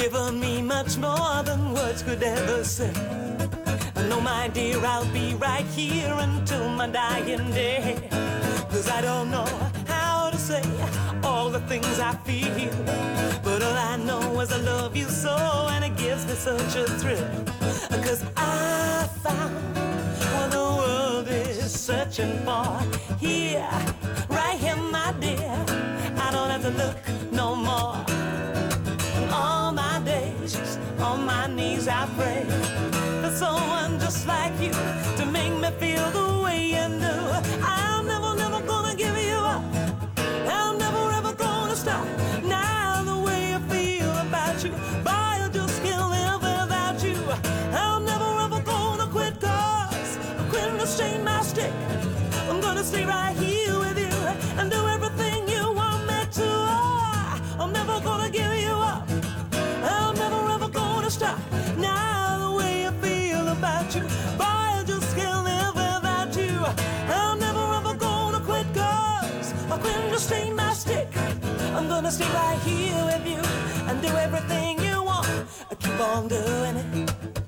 Given 0.09 0.39
me 0.39 0.61
much 0.61 0.97
more 0.97 1.43
than 1.43 1.73
words 1.73 2.01
could 2.01 2.23
ever 2.23 2.63
say. 2.63 2.93
No, 4.09 4.21
my 4.21 4.47
dear, 4.47 4.79
I'll 4.85 5.11
be 5.11 5.35
right 5.35 5.65
here 5.75 6.13
until 6.27 6.69
my 6.69 6.87
dying 6.87 7.51
day. 7.51 7.97
Cause 8.71 8.89
I 8.89 9.01
don't 9.01 9.29
know 9.29 9.49
how 9.85 10.29
to 10.29 10.37
say 10.37 10.63
all 11.23 11.49
the 11.49 11.59
things 11.71 11.99
I 11.99 12.13
feel. 12.27 12.73
But 13.43 13.61
all 13.61 13.77
I 13.91 13.97
know 13.97 14.39
is 14.39 14.49
I 14.53 14.61
love 14.61 14.95
you 14.95 15.09
so, 15.09 15.35
and 15.73 15.83
it 15.83 15.97
gives 15.97 16.25
me 16.25 16.35
such 16.35 16.75
a 16.83 16.85
thrill. 16.99 17.29
Cause 18.05 18.23
I 18.37 19.09
found 19.23 19.55
what 20.31 20.51
the 20.51 20.67
world 20.81 21.27
is 21.27 21.69
searching 21.87 22.33
for. 22.45 22.79
Here, 23.19 23.69
right 24.29 24.57
here, 24.57 24.77
my 24.77 25.13
dear. 25.19 25.55
I 26.25 26.31
don't 26.31 26.49
have 26.49 26.61
to 26.61 26.73
look 26.83 27.06
I 31.89 32.06
pray 32.17 32.43
for 33.21 33.32
someone 33.36 34.00
just 34.00 34.28
like 34.28 34.54
you 34.60 34.71
I'm 71.77 71.87
gonna 71.87 72.09
stay 72.09 72.25
right 72.33 72.59
here 72.61 73.05
with 73.05 73.27
you 73.27 73.39
and 73.87 74.01
do 74.01 74.07
everything 74.07 74.83
you 74.83 75.03
want. 75.03 75.27
I 75.69 75.75
keep 75.75 75.99
on 75.99 76.27
doing 76.27 76.75
it. 76.75 77.46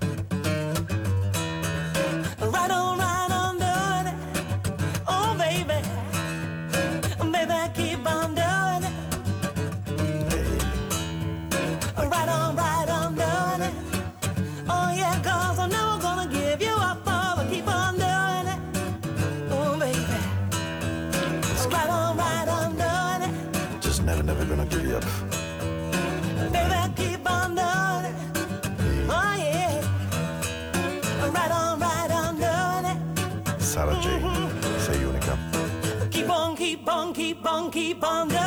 keep 37.99 38.09
on 38.09 38.29
going. 38.29 38.38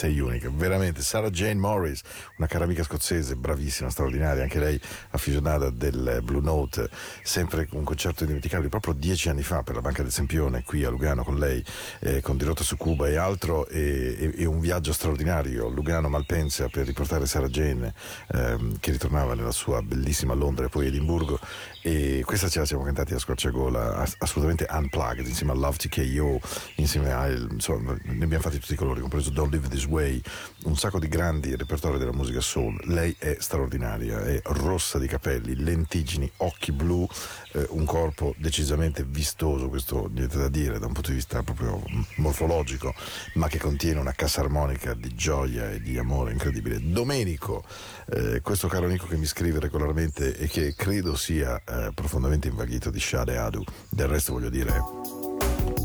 Sei 0.00 0.18
unica, 0.18 0.48
veramente. 0.50 1.02
Sarah 1.02 1.28
Jane 1.28 1.60
Morris, 1.60 2.00
una 2.38 2.46
cara 2.46 2.64
amica 2.64 2.82
scozzese, 2.82 3.36
bravissima, 3.36 3.90
straordinaria, 3.90 4.42
anche 4.42 4.58
lei 4.58 4.80
affezionata 5.10 5.68
del 5.68 6.22
Blue 6.24 6.40
Note, 6.40 6.88
sempre 7.22 7.68
un 7.72 7.84
concerto 7.84 8.22
indimenticabile, 8.22 8.70
proprio 8.70 8.94
dieci 8.94 9.28
anni 9.28 9.42
fa 9.42 9.62
per 9.62 9.74
la 9.74 9.82
Banca 9.82 10.00
del 10.00 10.10
Sempione, 10.10 10.62
qui 10.64 10.84
a 10.84 10.88
Lugano 10.88 11.22
con 11.22 11.38
lei, 11.38 11.62
eh, 11.98 12.22
con 12.22 12.38
Dirotta 12.38 12.64
su 12.64 12.78
Cuba 12.78 13.08
e 13.08 13.16
altro, 13.16 13.68
e, 13.68 14.16
e- 14.18 14.34
e 14.38 14.46
un 14.46 14.60
viaggio 14.60 14.94
straordinario, 14.94 15.68
Lugano-Malpensa 15.68 16.68
per 16.70 16.86
riportare 16.86 17.26
Sarah 17.26 17.48
Jane, 17.48 17.92
ehm, 18.32 18.78
che 18.80 18.92
ritornava 18.92 19.34
nella 19.34 19.52
sua 19.52 19.82
bellissima 19.82 20.32
Londra 20.32 20.64
e 20.64 20.70
poi 20.70 20.86
Edimburgo, 20.86 21.38
e 21.82 22.22
questa 22.24 22.48
ce 22.48 22.60
la 22.60 22.64
siamo 22.64 22.84
cantati 22.84 23.12
a 23.12 23.18
squarciagola, 23.18 23.96
ass- 23.96 24.16
assolutamente 24.16 24.66
unplugged, 24.70 25.26
insieme 25.26 25.52
a 25.52 25.56
Love 25.56 25.76
TKO, 25.76 26.40
insieme 26.76 27.12
a, 27.12 27.28
insomma, 27.28 27.94
ne 28.02 28.24
abbiamo 28.24 28.42
fatti 28.42 28.58
tutti 28.58 28.72
i 28.72 28.76
colori, 28.76 29.00
compreso 29.02 29.28
Don't 29.28 29.52
Live 29.52 29.68
This 29.68 29.88
Way, 29.90 30.20
un 30.64 30.76
sacco 30.76 30.98
di 30.98 31.08
grandi 31.08 31.54
repertori 31.56 31.98
della 31.98 32.12
musica 32.12 32.40
soul. 32.40 32.78
Lei 32.84 33.14
è 33.18 33.36
straordinaria, 33.38 34.20
è 34.22 34.40
rossa 34.44 34.98
di 34.98 35.06
capelli, 35.06 35.56
lentiggini, 35.56 36.30
occhi 36.38 36.72
blu, 36.72 37.06
eh, 37.52 37.66
un 37.70 37.84
corpo 37.84 38.34
decisamente 38.38 39.04
vistoso, 39.04 39.68
questo 39.68 40.08
niente 40.12 40.38
da 40.38 40.48
dire 40.48 40.78
da 40.78 40.86
un 40.86 40.92
punto 40.92 41.10
di 41.10 41.16
vista 41.16 41.42
proprio 41.42 41.82
morfologico, 42.16 42.94
ma 43.34 43.48
che 43.48 43.58
contiene 43.58 44.00
una 44.00 44.12
cassa 44.12 44.40
armonica 44.40 44.94
di 44.94 45.14
gioia 45.14 45.70
e 45.70 45.80
di 45.80 45.98
amore 45.98 46.32
incredibile. 46.32 46.80
Domenico, 46.80 47.64
eh, 48.10 48.40
questo 48.40 48.68
caro 48.68 48.86
amico 48.86 49.06
che 49.06 49.16
mi 49.16 49.26
scrive 49.26 49.60
regolarmente 49.60 50.36
e 50.36 50.46
che 50.46 50.74
credo 50.74 51.16
sia 51.16 51.60
eh, 51.64 51.90
profondamente 51.94 52.48
invaghito 52.48 52.90
di 52.90 53.00
Shade 53.00 53.36
Adu, 53.36 53.62
del 53.88 54.08
resto 54.08 54.32
voglio 54.32 54.50
dire 54.50 55.19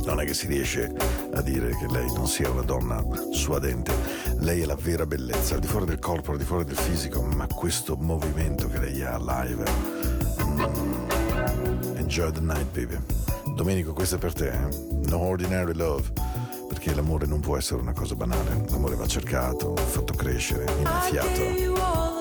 non 0.05 0.19
è 0.19 0.25
che 0.25 0.33
si 0.33 0.47
riesce 0.47 0.91
a 1.33 1.41
dire 1.41 1.75
che 1.77 1.87
lei 1.87 2.11
non 2.13 2.27
sia 2.27 2.49
una 2.49 2.61
donna 2.61 3.03
suadente. 3.31 3.91
Lei 4.39 4.61
è 4.61 4.65
la 4.65 4.77
vera 4.79 5.05
bellezza, 5.05 5.55
al 5.55 5.59
di 5.59 5.67
fuori 5.67 5.85
del 5.85 5.99
corpo, 5.99 6.31
al 6.31 6.37
di 6.37 6.43
fuori 6.43 6.63
del 6.63 6.77
fisico, 6.77 7.21
ma 7.21 7.47
questo 7.47 7.95
movimento 7.95 8.67
che 8.67 8.79
lei 8.79 9.01
ha 9.03 9.17
live. 9.17 9.63
mm, 10.43 11.95
enjoy 11.97 12.31
the 12.31 12.41
night, 12.41 12.67
baby. 12.71 12.97
Domenico, 13.55 13.93
questo 13.93 14.15
è 14.15 14.17
per 14.17 14.33
te, 14.33 14.49
eh? 14.49 14.67
No 15.07 15.19
ordinary 15.19 15.73
love. 15.73 16.11
Perché 16.67 16.93
l'amore 16.93 17.25
non 17.25 17.39
può 17.39 17.57
essere 17.57 17.81
una 17.81 17.93
cosa 17.93 18.15
banale. 18.15 18.63
L'amore 18.69 18.95
va 18.95 19.07
cercato, 19.07 19.75
fatto 19.75 20.13
crescere, 20.13 20.65
innaffiato. 20.79 22.14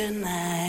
Into 0.00 0.61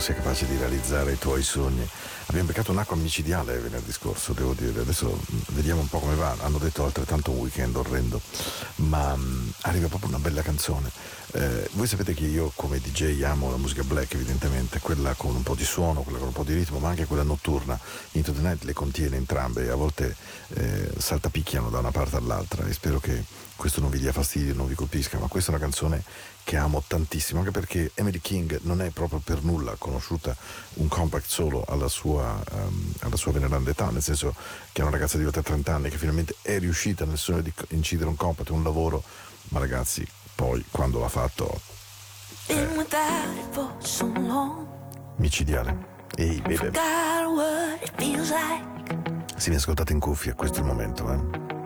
sia 0.00 0.14
capace 0.14 0.46
di 0.46 0.56
realizzare 0.56 1.12
i 1.12 1.18
tuoi 1.18 1.42
sogni. 1.42 1.86
Abbiamo 2.26 2.48
beccato 2.48 2.70
un'acqua 2.70 2.96
micidiale 2.96 3.58
venerdì 3.58 3.92
scorso, 3.92 4.32
devo 4.32 4.54
dire. 4.54 4.80
Adesso 4.80 5.06
mh, 5.08 5.36
vediamo 5.48 5.82
un 5.82 5.88
po' 5.88 5.98
come 5.98 6.14
va. 6.14 6.34
Hanno 6.40 6.56
detto 6.56 6.84
altrettanto 6.84 7.30
un 7.30 7.38
weekend 7.38 7.76
orrendo, 7.76 8.20
ma 8.76 9.14
mh, 9.14 9.52
arriva 9.62 9.88
proprio 9.88 10.08
una 10.08 10.18
bella 10.18 10.40
canzone. 10.40 10.90
Eh, 11.32 11.68
voi 11.72 11.86
sapete 11.86 12.14
che 12.14 12.24
io 12.24 12.50
come 12.54 12.80
DJ 12.80 13.22
amo 13.22 13.50
la 13.50 13.58
musica 13.58 13.82
black 13.82 14.14
evidentemente, 14.14 14.80
quella 14.80 15.12
con 15.14 15.34
un 15.34 15.42
po' 15.42 15.54
di 15.54 15.64
suono, 15.64 16.00
quella 16.00 16.18
con 16.18 16.28
un 16.28 16.34
po' 16.34 16.44
di 16.44 16.54
ritmo, 16.54 16.78
ma 16.78 16.88
anche 16.88 17.04
quella 17.04 17.22
notturna. 17.22 17.78
Into 18.12 18.32
the 18.32 18.40
Night 18.40 18.62
le 18.64 18.72
contiene 18.72 19.16
entrambe 19.16 19.64
e 19.64 19.68
a 19.68 19.74
volte 19.74 20.16
eh, 20.54 20.90
saltapicchiano 20.96 21.68
da 21.68 21.78
una 21.78 21.90
parte 21.90 22.16
all'altra 22.16 22.66
e 22.66 22.72
spero 22.72 23.00
che 23.00 23.22
questo 23.54 23.80
non 23.80 23.90
vi 23.90 23.98
dia 23.98 24.12
fastidio, 24.12 24.54
non 24.54 24.66
vi 24.66 24.74
colpisca, 24.74 25.18
ma 25.18 25.26
questa 25.26 25.52
è 25.52 25.54
una 25.54 25.62
canzone 25.62 26.02
che 26.50 26.56
amo 26.56 26.82
tantissimo, 26.84 27.38
anche 27.38 27.52
perché 27.52 27.92
Emily 27.94 28.18
King 28.18 28.58
non 28.62 28.82
è 28.82 28.90
proprio 28.90 29.20
per 29.20 29.44
nulla 29.44 29.76
conosciuta 29.78 30.34
un 30.74 30.88
compact 30.88 31.26
solo 31.28 31.64
alla 31.64 31.86
sua, 31.86 32.42
ehm, 32.50 32.94
alla 33.02 33.14
sua 33.14 33.30
veneranda 33.30 33.70
età, 33.70 33.88
nel 33.90 34.02
senso 34.02 34.34
che 34.72 34.80
è 34.80 34.82
una 34.82 34.90
ragazza 34.90 35.16
di 35.16 35.24
oltre 35.24 35.42
30 35.42 35.72
anni 35.72 35.90
che 35.90 35.96
finalmente 35.96 36.34
è 36.42 36.58
riuscita 36.58 37.04
nel 37.04 37.18
sogno 37.18 37.42
di 37.42 37.52
incidere 37.68 38.08
un 38.08 38.16
compact, 38.16 38.50
un 38.50 38.64
lavoro, 38.64 39.04
ma 39.50 39.60
ragazzi, 39.60 40.04
poi 40.34 40.64
quando 40.72 40.98
l'ha 40.98 41.08
fatto 41.08 41.60
long. 44.26 44.66
micidiale. 45.18 45.98
Ehi, 46.16 46.40
baby, 46.40 46.70
se 49.36 49.50
mi 49.50 49.54
ascoltate 49.54 49.92
in 49.92 50.00
cuffia, 50.00 50.34
questo 50.34 50.58
è 50.58 50.60
il 50.62 50.66
momento, 50.66 51.12
eh? 51.12 51.59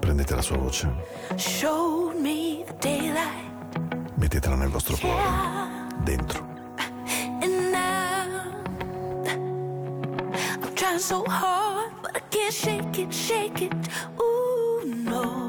Prendete 0.00 0.34
la 0.34 0.42
sua 0.42 0.56
voce, 0.56 0.88
Showed 1.36 2.14
me 2.18 2.64
the 2.66 2.74
daylight. 2.78 3.44
mettetela 4.14 4.56
nel 4.56 4.70
vostro 4.70 4.96
cuore, 4.96 5.22
dentro. 6.02 6.54
So 10.98 11.22
hard, 11.28 11.92
but 12.02 12.16
I 12.16 12.20
can't 12.30 12.52
shake 12.52 12.98
it, 12.98 13.12
shake 13.12 13.60
it. 13.60 13.72
Ooh, 14.18 14.82
no. 15.04 15.45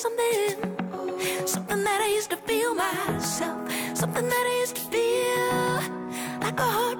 Something. 0.00 1.46
Something 1.46 1.84
that 1.84 2.00
I 2.00 2.08
used 2.14 2.30
to 2.30 2.36
feel 2.48 2.74
myself. 2.74 3.70
Something 3.94 4.26
that 4.28 4.44
I 4.52 4.56
used 4.60 4.76
to 4.76 4.84
feel 4.94 5.76
like 6.40 6.58
a 6.58 6.68
heartbeat 6.76 6.99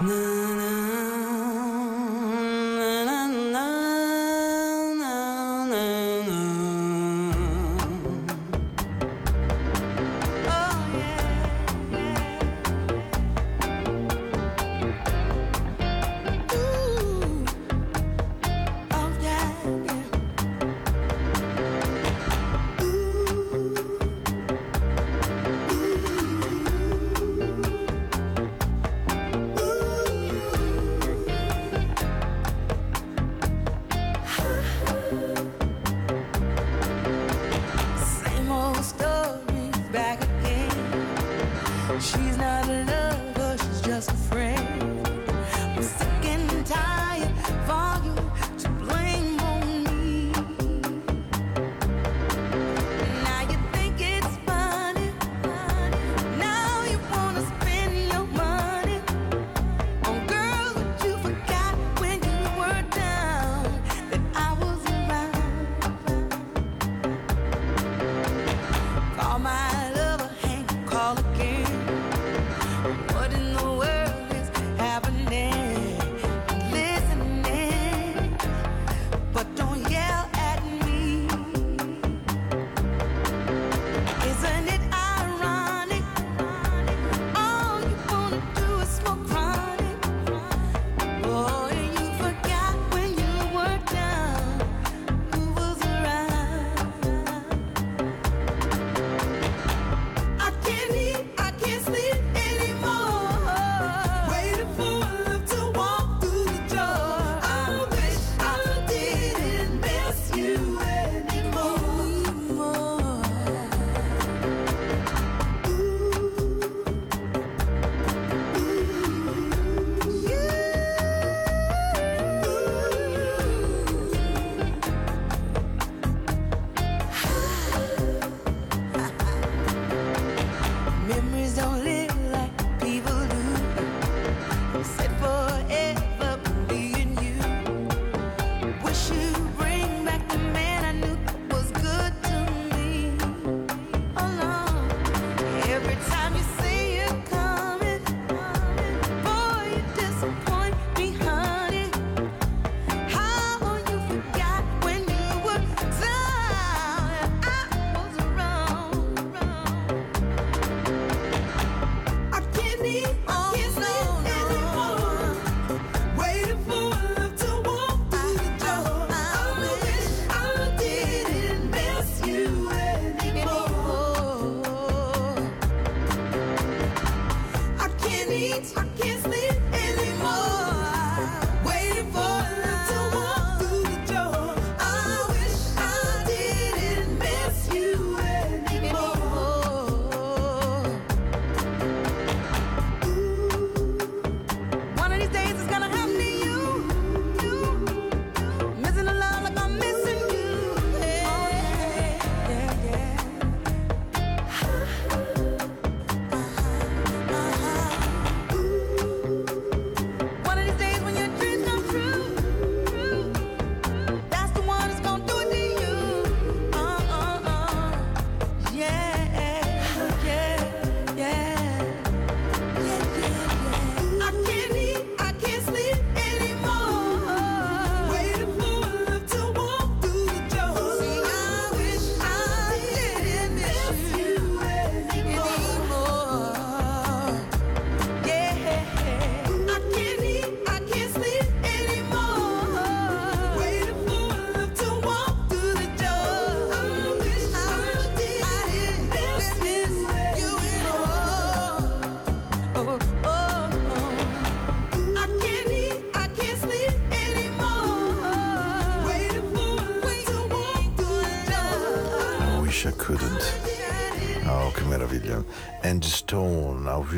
Nah. 0.00 0.47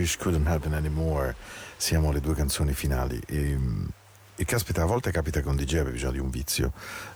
Wish 0.00 0.16
Couldn't 0.16 0.46
Happen 0.46 0.72
Anymore. 0.72 1.36
Siamo 1.76 2.08
alle 2.08 2.20
due 2.20 2.34
canzoni 2.34 2.72
finali. 2.72 3.20
E, 3.26 3.58
e 4.34 4.44
caspita, 4.46 4.82
a 4.82 4.86
volte 4.86 5.10
capita 5.10 5.42
che 5.42 5.48
un 5.48 5.56
DJ 5.56 5.76
abbia 5.76 5.92
bisogno 5.92 6.12
di 6.12 6.18
un 6.18 6.30
vizio. 6.30 6.72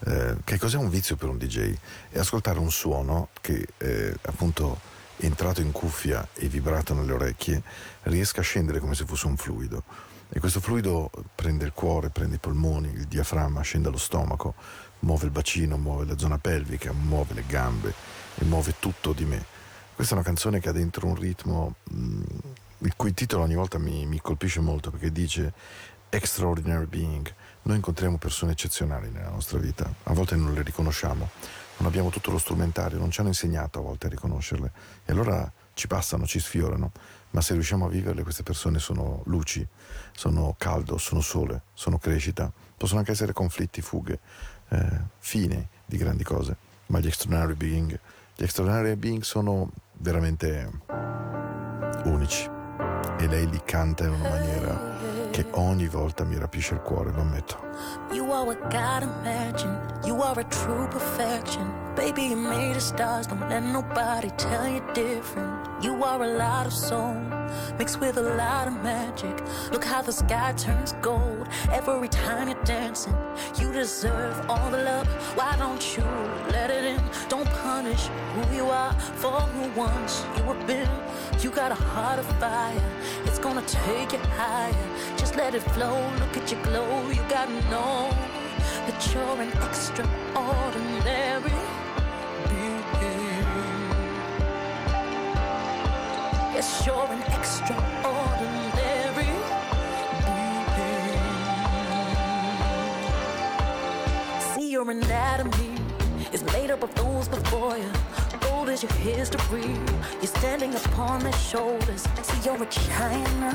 Eh, 0.06 0.36
che 0.44 0.58
cos'è 0.58 0.76
un 0.76 0.90
vizio 0.90 1.16
per 1.16 1.30
un 1.30 1.38
DJ? 1.38 1.74
È 2.10 2.18
ascoltare 2.18 2.58
un 2.58 2.70
suono 2.70 3.28
che 3.40 3.66
eh, 3.78 4.14
appunto 4.22 4.78
entrato 5.18 5.62
in 5.62 5.72
cuffia 5.72 6.28
e 6.34 6.48
vibrato 6.48 6.92
nelle 6.92 7.12
orecchie 7.12 7.62
riesca 8.02 8.40
a 8.40 8.44
scendere 8.44 8.80
come 8.80 8.94
se 8.94 9.06
fosse 9.06 9.26
un 9.28 9.38
fluido. 9.38 9.84
E 10.28 10.38
questo 10.38 10.60
fluido 10.60 11.10
prende 11.34 11.64
il 11.64 11.72
cuore, 11.72 12.10
prende 12.10 12.36
i 12.36 12.38
polmoni, 12.38 12.92
il 12.92 13.06
diaframma, 13.06 13.62
scende 13.62 13.88
allo 13.88 13.96
stomaco, 13.96 14.54
muove 15.00 15.24
il 15.24 15.30
bacino, 15.30 15.78
muove 15.78 16.04
la 16.04 16.18
zona 16.18 16.36
pelvica, 16.36 16.92
muove 16.92 17.32
le 17.32 17.44
gambe 17.46 17.94
e 18.34 18.44
muove 18.44 18.74
tutto 18.78 19.14
di 19.14 19.24
me. 19.24 19.52
Questa 19.94 20.14
è 20.14 20.16
una 20.18 20.26
canzone 20.26 20.58
che 20.58 20.68
ha 20.68 20.72
dentro 20.72 21.06
un 21.06 21.14
ritmo 21.14 21.76
mh, 21.84 22.22
il 22.84 22.94
cui 22.96 23.14
titolo 23.14 23.42
ogni 23.42 23.54
volta 23.54 23.78
mi, 23.78 24.04
mi 24.06 24.20
colpisce 24.20 24.60
molto 24.60 24.90
perché 24.90 25.10
dice 25.10 25.52
Extraordinary 26.10 26.84
Being. 26.84 27.34
Noi 27.62 27.76
incontriamo 27.76 28.18
persone 28.18 28.52
eccezionali 28.52 29.10
nella 29.10 29.30
nostra 29.30 29.58
vita, 29.58 29.90
a 30.04 30.12
volte 30.12 30.36
non 30.36 30.52
le 30.52 30.62
riconosciamo, 30.62 31.30
non 31.78 31.88
abbiamo 31.88 32.10
tutto 32.10 32.30
lo 32.30 32.38
strumentario, 32.38 32.98
non 32.98 33.10
ci 33.10 33.20
hanno 33.20 33.30
insegnato 33.30 33.78
a 33.78 33.82
volte 33.82 34.06
a 34.06 34.10
riconoscerle 34.10 34.72
e 35.06 35.12
allora 35.12 35.50
ci 35.72 35.86
passano, 35.86 36.26
ci 36.26 36.38
sfiorano, 36.38 36.92
ma 37.30 37.40
se 37.40 37.54
riusciamo 37.54 37.86
a 37.86 37.88
viverle 37.88 38.22
queste 38.22 38.42
persone 38.42 38.78
sono 38.78 39.22
luci, 39.24 39.66
sono 40.12 40.54
caldo, 40.58 40.98
sono 40.98 41.22
sole, 41.22 41.62
sono 41.72 41.98
crescita, 41.98 42.52
possono 42.76 43.00
anche 43.00 43.12
essere 43.12 43.32
conflitti, 43.32 43.80
fughe, 43.80 44.20
eh, 44.68 45.00
fine 45.18 45.68
di 45.86 45.96
grandi 45.96 46.22
cose, 46.22 46.56
ma 46.86 47.00
gli 47.00 47.06
extraordinary 47.06 47.54
being, 47.54 47.98
gli 48.36 48.42
extraordinary 48.42 48.94
being 48.96 49.22
sono 49.22 49.70
veramente 49.96 50.70
unici 52.04 52.62
e 53.18 53.26
lei 53.26 53.48
li 53.48 53.60
canta 53.64 54.04
in 54.04 54.12
una 54.12 54.28
maniera 54.28 54.92
che 55.30 55.46
ogni 55.52 55.88
volta 55.88 56.24
mi 56.24 56.38
rapisce 56.38 56.74
il 56.74 56.80
cuore, 56.80 57.10
lo 57.10 57.22
ammetto. 57.22 57.58
You 58.12 58.30
are 58.30 58.44
what 58.44 58.60
God 58.70 59.02
imagined. 59.02 60.04
You 60.04 60.20
are 60.22 60.38
a 60.38 60.44
true 60.44 60.86
perfection. 60.88 61.68
Baby, 61.96 62.28
you 62.28 62.36
made 62.36 62.76
of 62.76 62.82
stars. 62.82 63.26
Don't 63.26 63.48
let 63.48 63.62
nobody 63.62 64.30
tell 64.36 64.68
you 64.68 64.80
different. 64.92 65.82
You 65.82 66.02
are 66.04 66.22
a 66.22 66.36
lot 66.36 66.66
of 66.66 66.72
soul 66.72 67.33
mixed 67.78 68.00
with 68.00 68.16
a 68.16 68.22
lot 68.22 68.68
of 68.68 68.74
magic. 68.82 69.36
Look 69.72 69.84
how 69.84 70.02
the 70.02 70.12
sky 70.12 70.52
turns 70.56 70.92
gold 71.02 71.48
every 71.72 72.08
time 72.08 72.48
you're 72.48 72.64
dancing. 72.64 73.16
You 73.58 73.72
deserve 73.72 74.50
all 74.50 74.70
the 74.70 74.82
love. 74.82 75.06
Why 75.36 75.56
don't 75.56 75.96
you 75.96 76.04
let 76.50 76.70
it 76.70 76.84
in? 76.84 77.00
Don't 77.28 77.48
punish 77.62 78.06
who 78.34 78.56
you 78.56 78.66
are 78.66 78.92
for 79.20 79.32
who 79.32 79.80
once 79.80 80.24
you 80.36 80.44
were 80.44 80.62
been. 80.66 80.88
You 81.40 81.50
got 81.50 81.72
a 81.72 81.74
heart 81.74 82.18
of 82.18 82.26
fire. 82.38 82.90
It's 83.24 83.38
gonna 83.38 83.62
take 83.62 84.12
you 84.12 84.18
higher. 84.38 85.16
Just 85.16 85.36
let 85.36 85.54
it 85.54 85.62
flow. 85.74 85.98
Look 86.20 86.36
at 86.36 86.50
your 86.50 86.62
glow. 86.62 87.10
You 87.10 87.22
gotta 87.28 87.52
know 87.70 88.10
that 88.86 89.14
you're 89.14 89.40
an 89.40 89.52
extraordinary 89.66 90.93
Yes, 96.64 96.86
you're 96.86 97.12
an 97.12 97.20
extraordinary 97.20 99.28
being. 100.24 101.20
See 104.54 104.70
your 104.70 104.90
anatomy 104.90 105.74
is 106.32 106.42
made 106.54 106.70
up 106.70 106.82
of 106.82 106.94
those 106.94 107.28
before 107.28 107.76
you. 107.76 107.92
Gold 108.40 108.70
is 108.70 108.82
your 108.82 108.92
history. 108.92 109.76
You're 110.22 110.34
standing 110.40 110.74
upon 110.74 111.20
their 111.20 111.34
shoulders. 111.34 112.08
See 112.22 112.40
you're 112.46 112.62
a 112.62 112.66
China, 112.66 113.54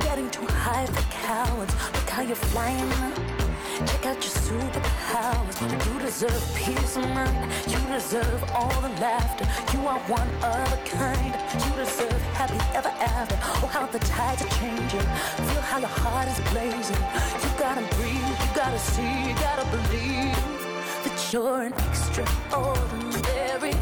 getting 0.00 0.28
too 0.28 0.46
high 0.46 0.86
for 0.86 1.02
cowards. 1.12 1.72
Look 1.94 2.10
how 2.10 2.22
you're 2.22 2.34
flying. 2.34 3.31
Check 3.78 4.06
out 4.06 4.16
your 4.16 4.34
superpowers. 4.46 5.56
You 5.86 5.98
deserve 6.00 6.42
peace 6.54 6.96
of 6.96 7.08
mind. 7.08 7.52
You 7.68 7.78
deserve 7.92 8.44
all 8.54 8.80
the 8.80 8.88
laughter. 9.00 9.46
You 9.72 9.86
are 9.86 9.98
one 10.00 10.28
of 10.44 10.72
a 10.72 10.76
kind. 10.84 11.34
You 11.64 11.70
deserve 11.82 12.20
happy 12.38 12.60
ever 12.76 12.92
after. 13.00 13.36
Oh, 13.42 13.66
how 13.72 13.86
the 13.86 13.98
tides 14.00 14.42
are 14.42 14.48
changing. 14.60 15.00
Feel 15.00 15.62
how 15.62 15.78
your 15.78 15.88
heart 15.88 16.28
is 16.28 16.38
blazing. 16.52 17.02
You 17.42 17.50
gotta 17.58 17.82
breathe. 17.96 18.40
You 18.42 18.48
gotta 18.54 18.78
see. 18.78 19.28
You 19.28 19.34
gotta 19.34 19.64
believe 19.76 20.36
that 21.04 21.32
you're 21.32 21.62
an 21.62 21.72
extraordinary. 21.72 23.74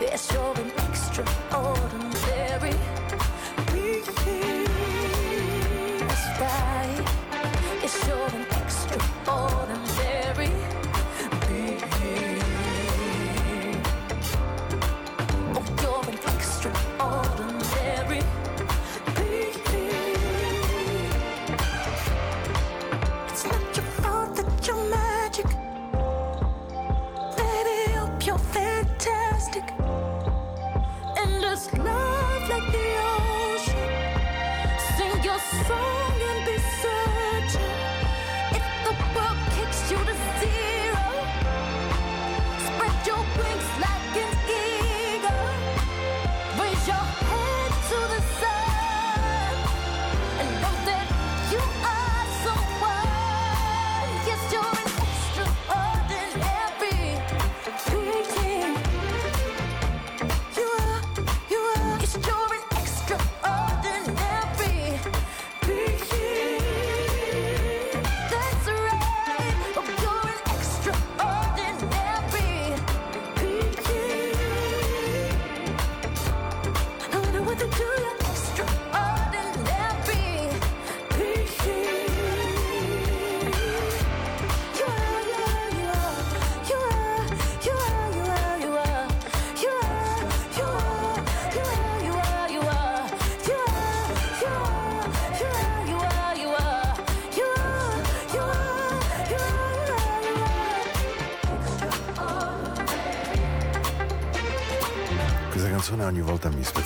Yes, 0.00 0.32
you're 0.32 0.58
an 0.58 0.72
extraordinary. 0.88 2.74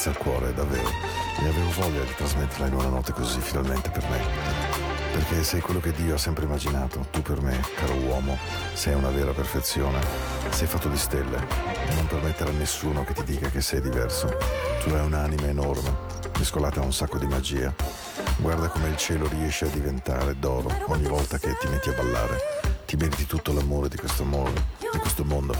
Spezza 0.03 0.11
il 0.11 0.17
cuore, 0.17 0.53
davvero. 0.53 0.89
E 1.39 1.49
avevo 1.49 1.71
voglia 1.71 2.03
di 2.03 2.15
trasmetterla 2.17 2.67
in 2.67 2.75
una 2.75 2.89
notte 2.89 3.13
così, 3.13 3.39
finalmente 3.39 3.91
per 3.91 4.09
me. 4.09 4.21
Perché 5.13 5.45
sei 5.45 5.61
quello 5.61 5.79
che 5.79 5.93
Dio 5.93 6.15
ha 6.15 6.19
sempre 6.19 6.45
immaginato. 6.45 7.07
Tu 7.11 7.23
per 7.23 7.41
me, 7.41 7.61
caro 7.77 7.95
uomo, 7.95 8.37
sei 8.73 8.95
una 8.95 9.11
vera 9.11 9.31
perfezione. 9.31 10.01
Sei 10.51 10.67
fatto 10.67 10.89
di 10.89 10.97
stelle. 10.97 11.37
E 11.89 11.95
non 11.95 12.07
permettere 12.09 12.51
a 12.51 12.55
nessuno 12.55 13.05
che 13.05 13.13
ti 13.13 13.23
dica 13.23 13.49
che 13.49 13.61
sei 13.61 13.81
diverso. 13.81 14.37
Tu 14.83 14.91
hai 14.91 15.05
un'anima 15.05 15.47
enorme, 15.47 15.95
mescolata 16.37 16.81
a 16.81 16.85
un 16.85 16.93
sacco 16.93 17.19
di 17.19 17.27
magia. 17.27 17.73
Guarda 18.39 18.69
come 18.69 18.89
il 18.89 18.97
cielo 18.97 19.29
riesce 19.29 19.67
a 19.67 19.69
diventare 19.69 20.37
d'oro 20.37 20.69
ogni 20.87 21.07
volta 21.07 21.39
che 21.39 21.57
ti 21.61 21.69
metti 21.69 21.91
a 21.91 21.93
ballare. 21.93 22.39
Ti 22.87 22.97
meriti 22.97 23.27
tutto 23.27 23.53
l'amore 23.53 23.89
di 23.89 23.97
questo 23.97 24.25
mondo, 24.25 24.61
di 24.79 24.99
questo 24.99 25.25
mondo. 25.25 25.55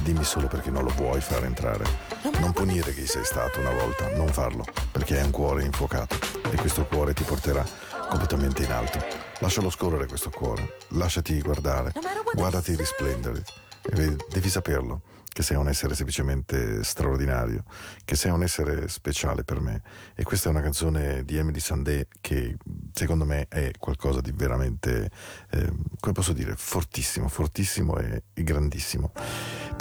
Dimmi 0.00 0.24
solo 0.24 0.46
perché 0.46 0.70
non 0.70 0.84
lo 0.84 0.92
vuoi 0.96 1.20
far 1.20 1.44
entrare. 1.44 2.11
Non 2.22 2.52
punire 2.52 2.94
chi 2.94 3.04
sei 3.06 3.24
stato 3.24 3.58
una 3.58 3.72
volta, 3.72 4.08
non 4.14 4.28
farlo, 4.28 4.64
perché 4.92 5.18
hai 5.18 5.24
un 5.24 5.30
cuore 5.32 5.64
infuocato 5.64 6.16
e 6.50 6.56
questo 6.56 6.84
cuore 6.84 7.14
ti 7.14 7.24
porterà 7.24 7.64
completamente 8.08 8.62
in 8.62 8.70
alto. 8.70 8.98
Lascialo 9.40 9.70
scorrere 9.70 10.06
questo 10.06 10.30
cuore, 10.30 10.76
lasciati 10.90 11.40
guardare, 11.40 11.92
guardati 12.32 12.76
risplendere. 12.76 13.42
E 13.82 14.16
devi 14.28 14.48
saperlo 14.48 15.02
che 15.32 15.42
sei 15.42 15.56
un 15.56 15.66
essere 15.66 15.94
semplicemente 15.94 16.84
straordinario, 16.84 17.64
che 18.04 18.16
sei 18.16 18.30
un 18.30 18.42
essere 18.42 18.86
speciale 18.88 19.44
per 19.44 19.60
me. 19.60 19.82
E 20.14 20.24
questa 20.24 20.48
è 20.48 20.52
una 20.52 20.60
canzone 20.60 21.24
di 21.24 21.38
Emily 21.38 21.58
Sandé 21.58 22.06
che 22.20 22.56
secondo 22.92 23.24
me 23.24 23.46
è 23.48 23.70
qualcosa 23.78 24.20
di 24.20 24.30
veramente, 24.32 25.10
eh, 25.50 25.72
come 25.98 26.12
posso 26.12 26.34
dire, 26.34 26.54
fortissimo, 26.54 27.28
fortissimo 27.28 27.96
e, 27.96 28.24
e 28.34 28.42
grandissimo. 28.44 29.12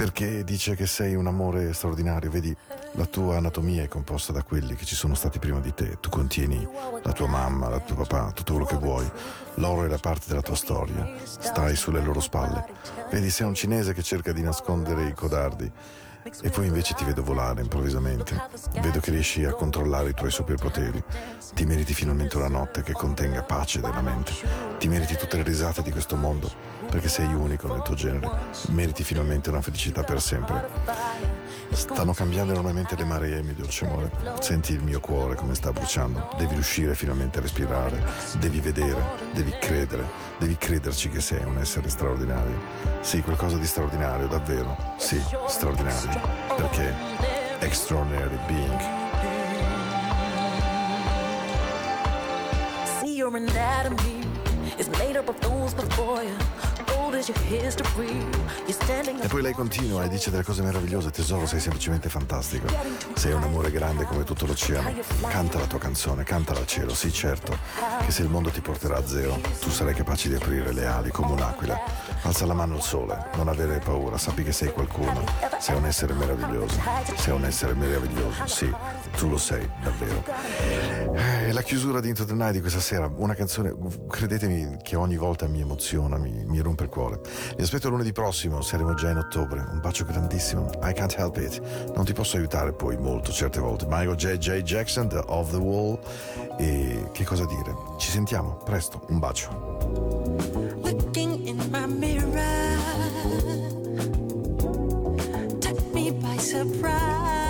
Perché 0.01 0.43
dice 0.43 0.75
che 0.75 0.87
sei 0.87 1.13
un 1.13 1.27
amore 1.27 1.73
straordinario, 1.73 2.31
vedi, 2.31 2.57
la 2.93 3.05
tua 3.05 3.37
anatomia 3.37 3.83
è 3.83 3.87
composta 3.87 4.33
da 4.33 4.41
quelli 4.41 4.73
che 4.73 4.83
ci 4.83 4.95
sono 4.95 5.13
stati 5.13 5.37
prima 5.37 5.59
di 5.59 5.75
te. 5.75 5.99
Tu 5.99 6.09
contieni 6.09 6.67
la 7.03 7.11
tua 7.11 7.27
mamma, 7.27 7.71
il 7.75 7.83
tuo 7.85 7.97
papà, 7.97 8.31
tutto 8.31 8.53
quello 8.53 8.65
che 8.65 8.77
vuoi. 8.77 9.07
Loro 9.57 9.85
è 9.85 9.87
la 9.87 9.99
parte 9.99 10.25
della 10.29 10.41
tua 10.41 10.55
storia. 10.55 11.07
Stai 11.23 11.75
sulle 11.75 12.01
loro 12.01 12.19
spalle. 12.19 12.65
Vedi, 13.11 13.29
sei 13.29 13.45
un 13.45 13.53
cinese 13.53 13.93
che 13.93 14.01
cerca 14.01 14.31
di 14.31 14.41
nascondere 14.41 15.05
i 15.05 15.13
codardi. 15.13 15.71
E 16.41 16.49
poi 16.49 16.67
invece 16.67 16.93
ti 16.93 17.03
vedo 17.03 17.23
volare 17.23 17.61
improvvisamente. 17.61 18.39
Vedo 18.79 18.99
che 18.99 19.11
riesci 19.11 19.43
a 19.43 19.53
controllare 19.53 20.09
i 20.09 20.13
tuoi 20.13 20.31
superpoteri. 20.31 21.03
Ti 21.53 21.65
meriti 21.65 21.93
finalmente 21.93 22.37
una 22.37 22.47
notte 22.47 22.83
che 22.83 22.93
contenga 22.93 23.43
pace 23.43 23.81
della 23.81 24.01
mente. 24.01 24.33
Ti 24.77 24.87
meriti 24.87 25.15
tutte 25.15 25.37
le 25.37 25.43
risate 25.43 25.81
di 25.81 25.91
questo 25.91 26.15
mondo, 26.15 26.51
perché 26.89 27.09
sei 27.09 27.33
unico 27.33 27.67
nel 27.67 27.81
tuo 27.81 27.95
genere. 27.95 28.29
Meriti 28.69 29.03
finalmente 29.03 29.49
una 29.49 29.61
felicità 29.61 30.03
per 30.03 30.21
sempre. 30.21 31.40
Stanno 31.71 32.13
cambiando 32.13 32.51
enormemente 32.51 32.95
le 32.95 33.05
maree, 33.05 33.41
mio 33.41 33.53
dolce 33.55 33.85
amore. 33.85 34.11
Senti 34.39 34.73
il 34.73 34.83
mio 34.83 34.99
cuore 34.99 35.35
come 35.35 35.55
sta 35.55 35.71
bruciando. 35.71 36.33
Devi 36.37 36.53
riuscire 36.53 36.95
finalmente 36.95 37.39
a 37.39 37.41
respirare. 37.41 38.03
Devi 38.39 38.59
vedere, 38.59 39.01
devi 39.33 39.55
credere, 39.59 40.05
devi 40.37 40.57
crederci 40.57 41.09
che 41.09 41.21
sei 41.21 41.43
un 41.43 41.57
essere 41.57 41.89
straordinario. 41.89 42.59
Sì, 43.01 43.21
qualcosa 43.21 43.57
di 43.57 43.65
straordinario, 43.65 44.27
davvero. 44.27 44.77
Sì, 44.97 45.21
straordinario. 45.47 46.21
Perché 46.55 46.93
extraordinary 47.59 48.37
being. 48.47 48.81
See 52.99 53.15
your 53.15 53.35
anatomy 53.35 54.27
is 54.77 54.87
made 54.97 55.17
up 55.17 55.29
of 55.29 55.39
those 55.39 55.73
before 55.73 56.23
you. 56.23 56.35
E 59.21 59.27
poi 59.27 59.41
lei 59.41 59.53
continua 59.53 60.05
e 60.05 60.09
dice 60.09 60.31
delle 60.31 60.43
cose 60.43 60.61
meravigliose, 60.61 61.11
tesoro, 61.11 61.45
sei 61.45 61.59
semplicemente 61.59 62.09
fantastico. 62.09 62.67
Sei 63.13 63.33
un 63.33 63.43
amore 63.43 63.69
grande 63.69 64.05
come 64.05 64.23
tutto 64.23 64.45
l'oceano. 64.45 64.93
Canta 65.27 65.59
la 65.59 65.67
tua 65.67 65.77
canzone, 65.77 66.23
cantala 66.23 66.59
al 66.59 66.67
cielo, 66.67 66.93
sì 66.93 67.11
certo, 67.11 67.57
che 68.05 68.11
se 68.11 68.21
il 68.21 68.29
mondo 68.29 68.49
ti 68.49 68.61
porterà 68.61 68.97
a 68.97 69.05
zero, 69.05 69.39
tu 69.59 69.69
sarai 69.69 69.93
capace 69.93 70.29
di 70.29 70.35
aprire 70.35 70.71
le 70.71 70.85
ali 70.85 71.11
come 71.11 71.33
un'aquila. 71.33 71.79
Alza 72.23 72.45
la 72.45 72.53
mano 72.53 72.75
al 72.75 72.81
sole, 72.81 73.27
non 73.35 73.47
avere 73.47 73.79
paura, 73.79 74.17
sappi 74.17 74.43
che 74.43 74.51
sei 74.51 74.71
qualcuno. 74.71 75.23
Sei 75.59 75.75
un 75.75 75.85
essere 75.85 76.13
meraviglioso. 76.13 76.79
Sei 77.17 77.33
un 77.33 77.45
essere 77.45 77.73
meraviglioso, 77.73 78.47
sì, 78.47 78.73
tu 79.15 79.29
lo 79.29 79.37
sei, 79.37 79.69
davvero. 79.83 80.23
E 81.45 81.51
la 81.51 81.61
chiusura 81.61 81.99
di 81.99 82.09
Into 82.09 82.25
the 82.25 82.33
Night 82.33 82.53
di 82.53 82.61
questa 82.61 82.79
sera, 82.79 83.11
una 83.15 83.33
canzone, 83.33 83.75
credetemi 84.07 84.77
che 84.81 84.95
ogni 84.95 85.17
volta 85.17 85.47
mi 85.47 85.61
emoziona, 85.61 86.17
mi, 86.17 86.43
mi 86.45 86.59
rompe 86.59 86.83
il 86.83 86.89
cuore. 86.89 87.19
Vi 87.55 87.63
aspetto 87.63 87.89
lunedì 87.89 88.11
prossimo, 88.11 88.61
saremo 88.61 88.93
già 88.93 89.09
in 89.09 89.17
ottobre. 89.17 89.59
Un 89.71 89.79
bacio 89.79 90.05
grandissimo. 90.05 90.69
I 90.83 90.93
can't 90.93 91.15
help 91.17 91.37
it. 91.37 91.61
Non 91.95 92.05
ti 92.05 92.13
posso 92.13 92.37
aiutare 92.37 92.73
poi 92.73 92.97
molto 92.97 93.31
certe 93.31 93.59
volte. 93.59 93.85
Michael 93.85 94.15
J. 94.15 94.37
J. 94.37 94.61
Jackson, 94.61 95.07
The 95.07 95.23
Off 95.27 95.51
the 95.51 95.57
Wall. 95.57 95.99
E 96.57 97.09
che 97.11 97.23
cosa 97.23 97.45
dire? 97.45 97.75
Ci 97.97 98.09
sentiamo 98.09 98.57
presto. 98.63 99.05
Un 99.09 99.19
bacio. 99.19 100.31
looking 101.11 101.47
in 101.47 101.71
my 101.71 101.85
mirror. 101.85 102.77
Took 105.59 105.93
me 105.93 106.11
by 106.11 106.37
surprise. 106.37 107.40